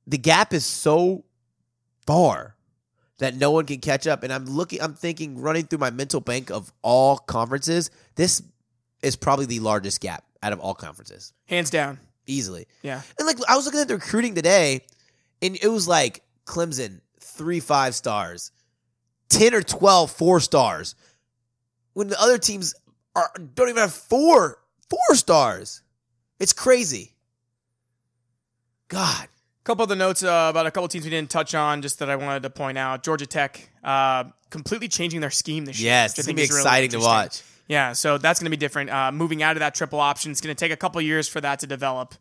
the 0.07 0.17
gap 0.17 0.53
is 0.53 0.65
so 0.65 1.25
far 2.05 2.55
that 3.19 3.35
no 3.35 3.51
one 3.51 3.65
can 3.65 3.79
catch 3.79 4.07
up. 4.07 4.23
And 4.23 4.33
I'm 4.33 4.45
looking, 4.45 4.81
I'm 4.81 4.93
thinking, 4.93 5.39
running 5.39 5.65
through 5.65 5.79
my 5.79 5.91
mental 5.91 6.19
bank 6.19 6.49
of 6.51 6.71
all 6.81 7.17
conferences, 7.17 7.91
this 8.15 8.41
is 9.01 9.15
probably 9.15 9.45
the 9.45 9.59
largest 9.59 10.01
gap 10.01 10.23
out 10.41 10.53
of 10.53 10.59
all 10.59 10.73
conferences, 10.73 11.33
Hands 11.45 11.69
down. 11.69 11.99
Easily. 12.27 12.67
Yeah. 12.81 13.01
And 13.17 13.27
like 13.27 13.37
I 13.47 13.55
was 13.55 13.65
looking 13.65 13.79
at 13.81 13.87
the 13.87 13.95
recruiting 13.95 14.35
today, 14.35 14.81
and 15.41 15.57
it 15.61 15.67
was 15.67 15.87
like 15.87 16.23
Clemson 16.45 17.01
three 17.19 17.59
five 17.59 17.95
stars, 17.95 18.51
ten 19.29 19.53
or 19.53 19.61
12 19.61 20.11
four 20.11 20.39
stars, 20.39 20.95
when 21.93 22.07
the 22.07 22.19
other 22.21 22.37
teams 22.37 22.73
are 23.15 23.29
don't 23.55 23.69
even 23.69 23.81
have 23.81 23.93
four 23.93 24.59
four 24.89 25.15
stars. 25.15 25.81
It's 26.39 26.53
crazy. 26.53 27.11
God, 28.89 29.25
A 29.25 29.63
couple 29.63 29.83
of 29.83 29.89
the 29.89 29.95
notes 29.95 30.23
uh, 30.23 30.47
about 30.49 30.65
a 30.67 30.71
couple 30.71 30.87
teams 30.87 31.03
we 31.05 31.09
didn't 31.09 31.29
touch 31.31 31.55
on, 31.55 31.81
just 31.81 31.99
that 31.99 32.09
I 32.09 32.15
wanted 32.15 32.43
to 32.43 32.49
point 32.49 32.77
out. 32.77 33.01
Georgia 33.01 33.25
Tech 33.25 33.69
uh, 33.83 34.25
completely 34.49 34.87
changing 34.87 35.21
their 35.21 35.31
scheme 35.31 35.65
this 35.65 35.79
year. 35.79 35.91
yes, 35.91 36.17
it's 36.17 36.27
gonna 36.27 36.35
be 36.35 36.43
is 36.43 36.49
really 36.49 36.59
exciting 36.61 36.89
to 36.91 36.99
watch. 36.99 37.41
Yeah, 37.67 37.93
so 37.93 38.17
that's 38.17 38.39
going 38.39 38.45
to 38.45 38.55
be 38.55 38.57
different. 38.57 38.89
Uh, 38.89 39.11
moving 39.11 39.41
out 39.41 39.55
of 39.55 39.61
that 39.61 39.73
triple 39.73 39.99
option, 39.99 40.31
it's 40.31 40.41
going 40.41 40.55
to 40.55 40.59
take 40.59 40.71
a 40.71 40.77
couple 40.77 41.01
years 41.01 41.27
for 41.27 41.41
that 41.41 41.59
to 41.59 41.67
develop. 41.67 42.15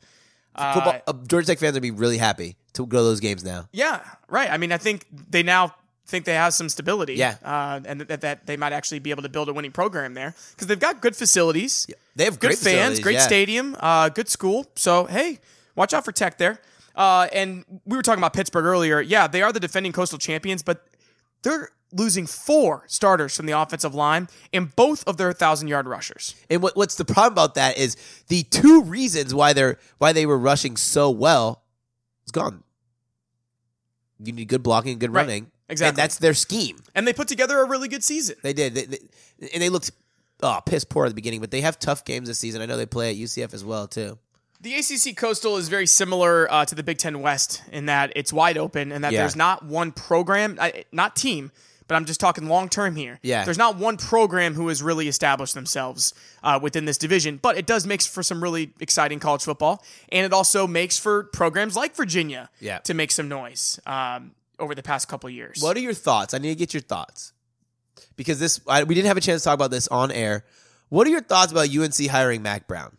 Uh, 0.55 0.75
Football, 0.75 1.01
uh, 1.07 1.13
Georgia 1.27 1.47
Tech 1.49 1.59
fans 1.59 1.75
would 1.75 1.83
be 1.83 1.91
really 1.91 2.19
happy 2.19 2.57
to 2.75 2.87
go 2.87 2.99
to 2.99 3.05
those 3.05 3.21
games 3.21 3.43
now. 3.43 3.69
Yeah, 3.73 4.01
right. 4.29 4.51
I 4.51 4.57
mean, 4.59 4.71
I 4.71 4.79
think 4.79 5.07
they 5.31 5.43
now 5.43 5.75
think 6.07 6.25
they 6.25 6.35
have 6.35 6.53
some 6.55 6.69
stability. 6.69 7.15
Yeah. 7.15 7.37
uh, 7.43 7.81
and 7.85 8.03
that, 8.03 8.21
that 8.21 8.47
they 8.47 8.57
might 8.57 8.73
actually 8.73 8.99
be 8.99 9.11
able 9.11 9.23
to 9.23 9.29
build 9.29 9.49
a 9.49 9.53
winning 9.53 9.73
program 9.73 10.15
there 10.15 10.35
because 10.51 10.67
they've 10.67 10.79
got 10.79 11.01
good 11.01 11.17
facilities, 11.17 11.87
They 12.17 12.25
have 12.25 12.39
good 12.39 12.49
great 12.49 12.59
fans, 12.59 13.01
great 13.01 13.15
yeah. 13.15 13.21
stadium, 13.21 13.77
uh, 13.81 14.11
good 14.11 14.29
school. 14.29 14.67
So 14.77 15.07
hey, 15.07 15.41
watch 15.75 15.95
out 15.95 16.05
for 16.05 16.13
Tech 16.13 16.39
there. 16.39 16.61
Uh, 16.95 17.29
and 17.33 17.65
we 17.87 17.97
were 17.97 18.03
talking 18.03 18.21
about 18.21 18.35
Pittsburgh 18.35 18.67
earlier. 18.67 19.01
Yeah, 19.01 19.27
they 19.27 19.43
are 19.43 19.53
the 19.53 19.61
defending 19.61 19.93
Coastal 19.93 20.19
champions, 20.19 20.63
but 20.63 20.87
they're 21.43 21.71
losing 21.93 22.27
four 22.27 22.85
starters 22.89 23.37
from 23.37 23.47
the 23.47 23.53
offensive 23.53 23.95
line 23.95 24.29
and 24.53 24.75
both 24.77 25.05
of 25.07 25.17
their 25.19 25.33
thousand 25.33 25.69
yard 25.69 25.87
rushers. 25.87 26.35
And 26.51 26.63
what, 26.63 26.77
what's 26.77 26.95
the 26.97 27.05
problem 27.05 27.33
about 27.35 27.55
that 27.57 27.77
is 27.79 27.97
the 28.29 28.43
two 28.45 28.83
reasons 28.83 29.35
why 29.35 29.53
they're 29.53 29.79
why 29.99 30.13
they 30.13 30.27
were 30.27 30.39
rushing 30.39 30.77
so 30.77 31.11
well 31.11 31.63
is 32.27 32.33
gone. 32.33 32.63
You 34.23 34.33
need 34.33 34.49
good 34.49 34.63
blocking, 34.63 34.93
and 34.93 35.01
good 35.01 35.13
Right. 35.13 35.23
running, 35.27 35.51
Exactly. 35.69 35.89
and 35.89 35.97
that's 35.97 36.19
their 36.19 36.35
scheme. 36.35 36.79
And 36.95 37.07
they 37.07 37.13
put 37.13 37.29
together 37.29 37.59
a 37.61 37.69
really 37.69 37.89
good 37.89 38.05
season. 38.05 38.37
They 38.43 38.53
did, 38.53 38.75
they, 38.75 38.85
they, 38.87 38.99
and 39.53 39.63
they 39.63 39.69
looked 39.69 39.91
oh 40.43 40.61
piss 40.65 40.85
poor 40.85 41.07
at 41.07 41.09
the 41.09 41.15
beginning, 41.15 41.41
but 41.41 41.51
they 41.51 41.61
have 41.63 41.79
tough 41.79 42.05
games 42.05 42.29
this 42.29 42.39
season. 42.39 42.63
I 42.63 42.67
know 42.67 42.77
they 42.77 42.87
play 42.87 43.11
at 43.11 43.17
UCF 43.17 43.53
as 43.55 43.65
well 43.65 43.89
too. 43.89 44.19
The 44.61 44.75
ACC 44.77 45.17
Coastal 45.17 45.57
is 45.57 45.69
very 45.69 45.89
similar 45.89 46.47
uh, 46.49 46.65
to 46.67 46.77
the 46.77 46.85
Big 46.85 46.99
Ten 46.99 47.21
West 47.21 47.63
in 47.73 47.87
that 47.87 48.13
it's 48.15 48.33
wide 48.33 48.57
open 48.57 48.93
and 48.93 49.03
that 49.03 49.13
Yeah. 49.13 49.21
there's 49.21 49.35
not 49.35 49.65
one 49.65 49.91
program, 49.91 50.57
not 50.93 51.17
team, 51.17 51.51
but 51.89 51.95
I'm 51.95 52.05
just 52.05 52.21
talking 52.21 52.47
long 52.49 52.69
term 52.69 52.97
here. 52.97 53.19
Yeah. 53.23 53.45
There's 53.45 53.59
not 53.59 53.77
one 53.77 53.97
program 53.97 54.55
who 54.55 54.69
has 54.69 54.83
really 54.83 55.09
established 55.09 55.55
themselves 55.55 56.15
uh, 56.43 56.59
within 56.63 56.85
this 56.85 56.99
division, 56.99 57.39
but 57.41 57.57
it 57.59 57.67
does 57.67 57.87
make 57.87 58.03
for 58.03 58.23
some 58.23 58.43
really 58.43 58.73
exciting 58.81 59.19
college 59.21 59.43
football. 59.43 59.85
And 60.11 60.25
it 60.27 60.33
also 60.33 60.67
makes 60.67 60.99
for 60.99 61.25
programs 61.25 61.77
like 61.77 61.95
Virginia 61.97 62.49
Yeah. 62.61 62.79
to 62.81 62.95
make 62.95 63.11
some 63.13 63.29
noise 63.29 63.79
um, 63.87 64.33
over 64.59 64.75
the 64.75 64.83
past 64.83 65.09
couple 65.09 65.29
years. 65.31 65.61
What 65.63 65.77
are 65.77 65.81
your 65.81 65.95
thoughts? 65.95 66.35
I 66.35 66.39
need 66.39 66.51
to 66.51 66.55
get 66.55 66.73
your 66.75 66.81
thoughts 66.83 67.33
because 68.17 68.39
this 68.41 68.61
I, 68.69 68.85
we 68.85 68.95
didn't 68.95 69.09
have 69.09 69.17
a 69.17 69.21
chance 69.21 69.43
to 69.43 69.47
talk 69.47 69.55
about 69.55 69.71
this 69.71 69.89
on 69.89 70.11
air. 70.11 70.45
What 70.89 71.07
are 71.07 71.11
your 71.11 71.23
thoughts 71.23 71.53
about 71.53 71.75
UNC 71.75 72.07
hiring 72.09 72.43
Mack 72.43 72.67
Brown? 72.69 72.97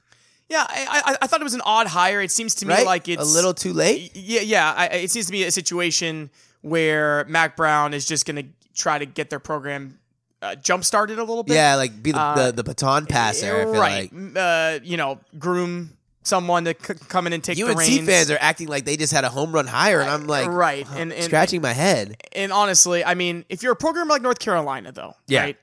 Yeah, 0.50 0.66
I, 0.68 1.02
I, 1.06 1.16
I 1.24 1.28
thought 1.28 1.42
it 1.42 1.46
was 1.46 1.54
an 1.54 1.62
odd 1.66 1.88
hire. 1.88 2.22
It 2.22 2.30
seems 2.32 2.54
to 2.56 2.68
me 2.68 2.74
Right, 2.74 2.86
like 2.86 3.08
it's 3.08 3.22
a 3.22 3.26
little 3.26 3.54
too 3.54 3.74
late. 3.74 4.16
Yeah, 4.16 4.42
yeah. 4.42 4.74
I, 4.76 4.86
it 4.88 5.12
seems 5.12 5.26
to 5.28 5.32
be 5.32 5.44
a 5.46 5.52
situation 5.52 6.30
where 6.62 7.26
Mack 7.26 7.56
Brown 7.56 7.94
is 7.94 8.06
just 8.06 8.26
going 8.26 8.36
to 8.36 8.46
try 8.76 8.98
to 9.00 9.06
get 9.06 9.30
their 9.30 9.40
program 9.40 10.00
uh, 10.42 10.56
jump 10.56 10.84
started 10.84 11.20
a 11.20 11.24
little 11.24 11.44
bit. 11.44 11.54
Yeah, 11.56 11.76
like 11.76 12.04
be 12.04 12.12
the 12.12 12.20
Uh, 12.20 12.46
the, 12.48 12.52
the 12.52 12.64
baton 12.64 13.06
passer. 13.06 13.62
I 13.62 13.64
right. 13.64 14.14
like. 14.14 14.36
Uh, 14.36 14.80
you 14.84 14.98
know, 14.98 15.20
groom 15.40 15.96
someone 16.24 16.66
to 16.66 16.76
c- 16.82 16.94
come 17.08 17.28
in 17.28 17.34
and 17.34 17.42
take 17.44 17.58
the 17.58 17.64
UNC 17.64 17.78
reins. 17.78 18.06
fans 18.06 18.30
are 18.32 18.38
acting 18.42 18.68
like 18.68 18.84
they 18.86 18.98
just 18.98 19.14
had 19.14 19.24
a 19.24 19.30
home 19.30 19.52
run 19.54 19.68
hire, 19.68 20.02
and 20.02 20.10
I'm 20.10 20.28
like, 20.28 20.48
right, 20.48 20.86
and, 20.96 21.14
and 21.14 21.24
scratching 21.24 21.62
my 21.62 21.72
head. 21.74 22.18
and 22.34 22.52
honestly, 22.52 23.04
I 23.06 23.14
mean, 23.14 23.46
if 23.50 23.64
you're 23.64 23.72
a 23.74 23.76
program 23.78 24.08
like 24.10 24.22
North 24.22 24.40
Carolina, 24.40 24.92
though, 24.92 25.16
Yeah. 25.28 25.42
right, 25.42 25.58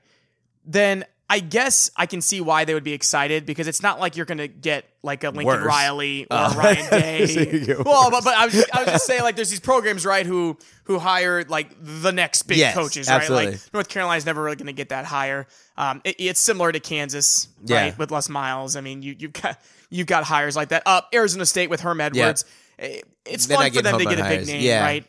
then 0.65 1.05
I 1.33 1.39
guess 1.39 1.89
I 1.95 2.07
can 2.07 2.19
see 2.19 2.41
why 2.41 2.65
they 2.65 2.73
would 2.73 2.83
be 2.83 2.91
excited 2.91 3.45
because 3.45 3.69
it's 3.69 3.81
not 3.81 4.01
like 4.01 4.17
you're 4.17 4.25
going 4.25 4.39
to 4.39 4.49
get 4.49 4.83
like 5.01 5.23
a 5.23 5.29
Lincoln 5.29 5.45
Worse. 5.45 5.65
Riley 5.65 6.27
or 6.29 6.35
a 6.37 6.49
Ryan 6.57 6.89
Day. 6.89 7.25
So 7.65 7.83
well, 7.85 8.11
but, 8.11 8.25
but 8.25 8.35
I, 8.35 8.45
was, 8.47 8.65
I 8.73 8.83
was 8.83 8.87
just 8.91 9.05
saying, 9.05 9.23
like, 9.23 9.37
there's 9.37 9.49
these 9.49 9.61
programs, 9.61 10.05
right, 10.05 10.25
who 10.25 10.57
who 10.83 10.99
hire 10.99 11.45
like 11.45 11.69
the 11.81 12.11
next 12.11 12.43
big 12.43 12.57
Yes, 12.57 12.73
coaches, 12.75 13.07
right? 13.07 13.15
absolutely. 13.21 13.51
Like 13.53 13.73
North 13.73 13.87
Carolina's 13.87 14.25
never 14.25 14.43
really 14.43 14.57
going 14.57 14.67
to 14.67 14.73
get 14.73 14.89
that 14.89 15.05
hire. 15.05 15.47
Um, 15.77 16.01
it- 16.03 16.17
it's 16.19 16.41
similar 16.41 16.69
to 16.73 16.81
Kansas, 16.81 17.47
Yeah. 17.63 17.77
right, 17.81 17.97
with 17.97 18.11
Les 18.11 18.27
Miles. 18.27 18.75
I 18.75 18.81
mean, 18.81 19.01
you 19.01 19.15
you've 19.17 19.33
got 19.33 19.57
you've 19.89 20.07
got 20.07 20.25
hires 20.25 20.57
like 20.57 20.67
that. 20.69 20.83
Uh, 20.85 21.01
Arizona 21.13 21.45
State 21.45 21.69
with 21.69 21.79
Herm 21.79 22.01
Edwards. 22.01 22.43
It- 22.77 23.05
It's 23.25 23.45
fun 23.45 23.71
for 23.71 23.81
them 23.81 23.97
to 23.99 24.03
get 24.03 24.13
a 24.13 24.17
big 24.17 24.19
hires. 24.23 24.47
name, 24.47 24.61
Yeah. 24.61 24.83
right? 24.83 25.05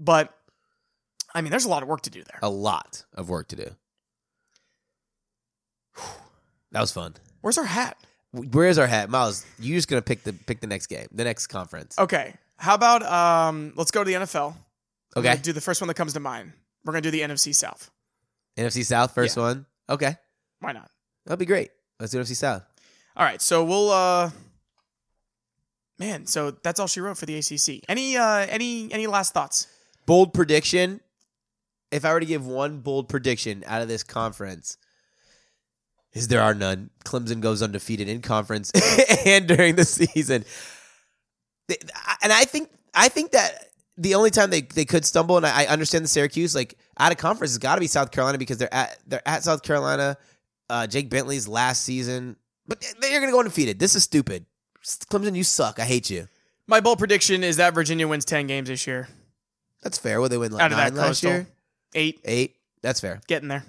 But 0.00 0.34
I 1.34 1.42
mean, 1.42 1.50
there's 1.50 1.66
a 1.66 1.68
lot 1.68 1.82
of 1.82 1.88
work 1.90 2.00
to 2.02 2.10
do 2.10 2.22
there. 2.24 2.38
A 2.42 2.48
lot 2.48 3.04
of 3.14 3.28
work 3.28 3.48
to 3.48 3.56
do. 3.56 3.70
That 6.72 6.80
was 6.80 6.92
fun. 6.92 7.14
Where's 7.40 7.58
our 7.58 7.64
hat? 7.64 7.96
Where's 8.32 8.76
our 8.78 8.86
hat, 8.86 9.08
Miles? 9.08 9.46
You're 9.58 9.76
just 9.76 9.88
gonna 9.88 10.02
pick 10.02 10.22
the 10.24 10.32
pick 10.32 10.60
the 10.60 10.66
next 10.66 10.86
game, 10.88 11.06
the 11.12 11.24
next 11.24 11.46
conference. 11.46 11.98
Okay. 11.98 12.34
How 12.56 12.74
about 12.74 13.02
um 13.02 13.72
let's 13.76 13.90
go 13.90 14.04
to 14.04 14.08
the 14.08 14.16
NFL. 14.18 14.54
I'm 15.16 15.20
Okay, 15.20 15.28
gonna 15.30 15.40
do 15.40 15.52
the 15.52 15.60
first 15.60 15.80
one 15.80 15.88
that 15.88 15.94
comes 15.94 16.12
to 16.12 16.20
mind. 16.20 16.52
We're 16.84 16.92
gonna 16.92 17.02
do 17.02 17.10
the 17.10 17.20
NFC 17.22 17.54
South. 17.54 17.90
NFC 18.56 18.84
South 18.84 19.14
first 19.14 19.36
one. 19.36 19.64
Okay, 19.88 20.16
Why 20.60 20.72
not? 20.72 20.90
that'd 21.24 21.38
be 21.38 21.46
great. 21.46 21.70
Let's 21.98 22.12
do 22.12 22.20
NFC 22.20 22.36
South. 22.36 22.62
All 23.16 23.24
right, 23.24 23.40
so 23.40 23.64
we'll 23.64 23.90
uh 23.90 24.30
Man, 25.98 26.26
so 26.26 26.52
that's 26.52 26.78
all 26.78 26.86
she 26.86 27.00
wrote 27.00 27.18
for 27.18 27.26
the 27.26 27.36
ACC. 27.38 27.82
Any 27.88 28.16
uh 28.16 28.46
any 28.48 28.92
any 28.92 29.06
last 29.06 29.32
thoughts? 29.34 29.66
Bold 30.06 30.32
prediction. 30.34 31.00
If 31.90 32.04
I 32.04 32.12
were 32.12 32.20
to 32.20 32.26
give 32.26 32.46
one 32.46 32.80
bold 32.80 33.08
prediction 33.08 33.64
out 33.66 33.80
of 33.82 33.88
this 33.88 34.02
conference, 34.02 34.76
is 36.18 36.28
there 36.28 36.42
are 36.42 36.54
none. 36.54 36.90
Clemson 37.04 37.40
goes 37.40 37.62
undefeated 37.62 38.08
in 38.08 38.20
conference 38.22 38.70
and 39.26 39.46
during 39.46 39.76
the 39.76 39.84
season. 39.84 40.44
And 42.22 42.32
I 42.32 42.44
think 42.44 42.70
I 42.94 43.08
think 43.08 43.32
that 43.32 43.66
the 43.96 44.14
only 44.14 44.30
time 44.30 44.50
they, 44.50 44.62
they 44.62 44.84
could 44.84 45.04
stumble, 45.04 45.36
and 45.36 45.44
I, 45.44 45.64
I 45.64 45.66
understand 45.66 46.04
the 46.04 46.08
Syracuse, 46.08 46.54
like 46.54 46.78
out 46.98 47.12
of 47.12 47.18
conference, 47.18 47.50
has 47.52 47.58
got 47.58 47.74
to 47.74 47.80
be 47.80 47.86
South 47.88 48.10
Carolina 48.10 48.38
because 48.38 48.58
they're 48.58 48.72
at 48.72 48.98
they're 49.06 49.26
at 49.26 49.44
South 49.44 49.62
Carolina. 49.62 50.16
Uh, 50.70 50.86
Jake 50.86 51.08
Bentley's 51.10 51.48
last 51.48 51.82
season, 51.84 52.36
but 52.66 52.80
they're 53.00 53.20
going 53.20 53.28
to 53.28 53.32
go 53.32 53.38
undefeated. 53.38 53.78
This 53.78 53.94
is 53.94 54.02
stupid. 54.02 54.44
Clemson, 54.84 55.34
you 55.34 55.44
suck. 55.44 55.78
I 55.80 55.84
hate 55.84 56.10
you. 56.10 56.28
My 56.66 56.80
bold 56.80 56.98
prediction 56.98 57.42
is 57.42 57.56
that 57.56 57.74
Virginia 57.74 58.06
wins 58.06 58.24
ten 58.24 58.46
games 58.46 58.68
this 58.68 58.86
year. 58.86 59.08
That's 59.82 59.98
fair. 59.98 60.20
What 60.20 60.30
they 60.30 60.38
win 60.38 60.52
like 60.52 60.62
Out 60.62 60.72
of 60.72 60.78
nine 60.78 60.94
that 60.94 61.00
last 61.00 61.08
coastal. 61.08 61.30
year, 61.30 61.46
Eight. 61.94 62.20
eight. 62.24 62.56
That's 62.82 63.00
fair. 63.00 63.20
Getting 63.26 63.48
there. 63.48 63.64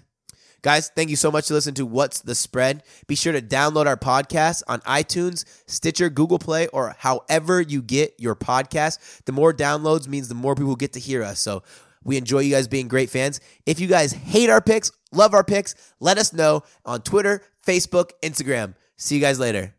Guys, 0.61 0.91
thank 0.93 1.09
you 1.09 1.15
so 1.15 1.31
much 1.31 1.47
to 1.47 1.53
listen 1.53 1.73
to 1.75 1.85
What's 1.85 2.19
the 2.19 2.35
Spread. 2.35 2.83
Be 3.07 3.15
sure 3.15 3.31
to 3.31 3.41
download 3.41 3.85
our 3.85 3.95
podcast 3.95 4.61
on 4.67 4.81
iTunes, 4.81 5.45
Stitcher, 5.67 6.09
Google 6.09 6.39
Play, 6.39 6.67
or 6.67 6.95
however 6.99 7.61
you 7.61 7.81
get 7.81 8.13
your 8.17 8.35
podcast. 8.35 9.23
The 9.23 9.31
more 9.31 9.53
downloads 9.53 10.07
means 10.07 10.27
the 10.27 10.35
more 10.35 10.55
people 10.55 10.75
get 10.75 10.93
to 10.93 10.99
hear 10.99 11.23
us. 11.23 11.39
So 11.39 11.63
we 12.03 12.17
enjoy 12.17 12.39
you 12.39 12.51
guys 12.51 12.67
being 12.67 12.89
great 12.89 13.09
fans. 13.09 13.39
If 13.65 13.79
you 13.79 13.87
guys 13.87 14.11
hate 14.11 14.49
our 14.49 14.61
picks, 14.61 14.91
love 15.13 15.33
our 15.33 15.43
picks, 15.43 15.75
let 15.99 16.17
us 16.17 16.33
know 16.33 16.63
on 16.85 17.01
Twitter, 17.01 17.41
Facebook, 17.65 18.11
Instagram. 18.21 18.75
See 18.97 19.15
you 19.15 19.21
guys 19.21 19.39
later. 19.39 19.73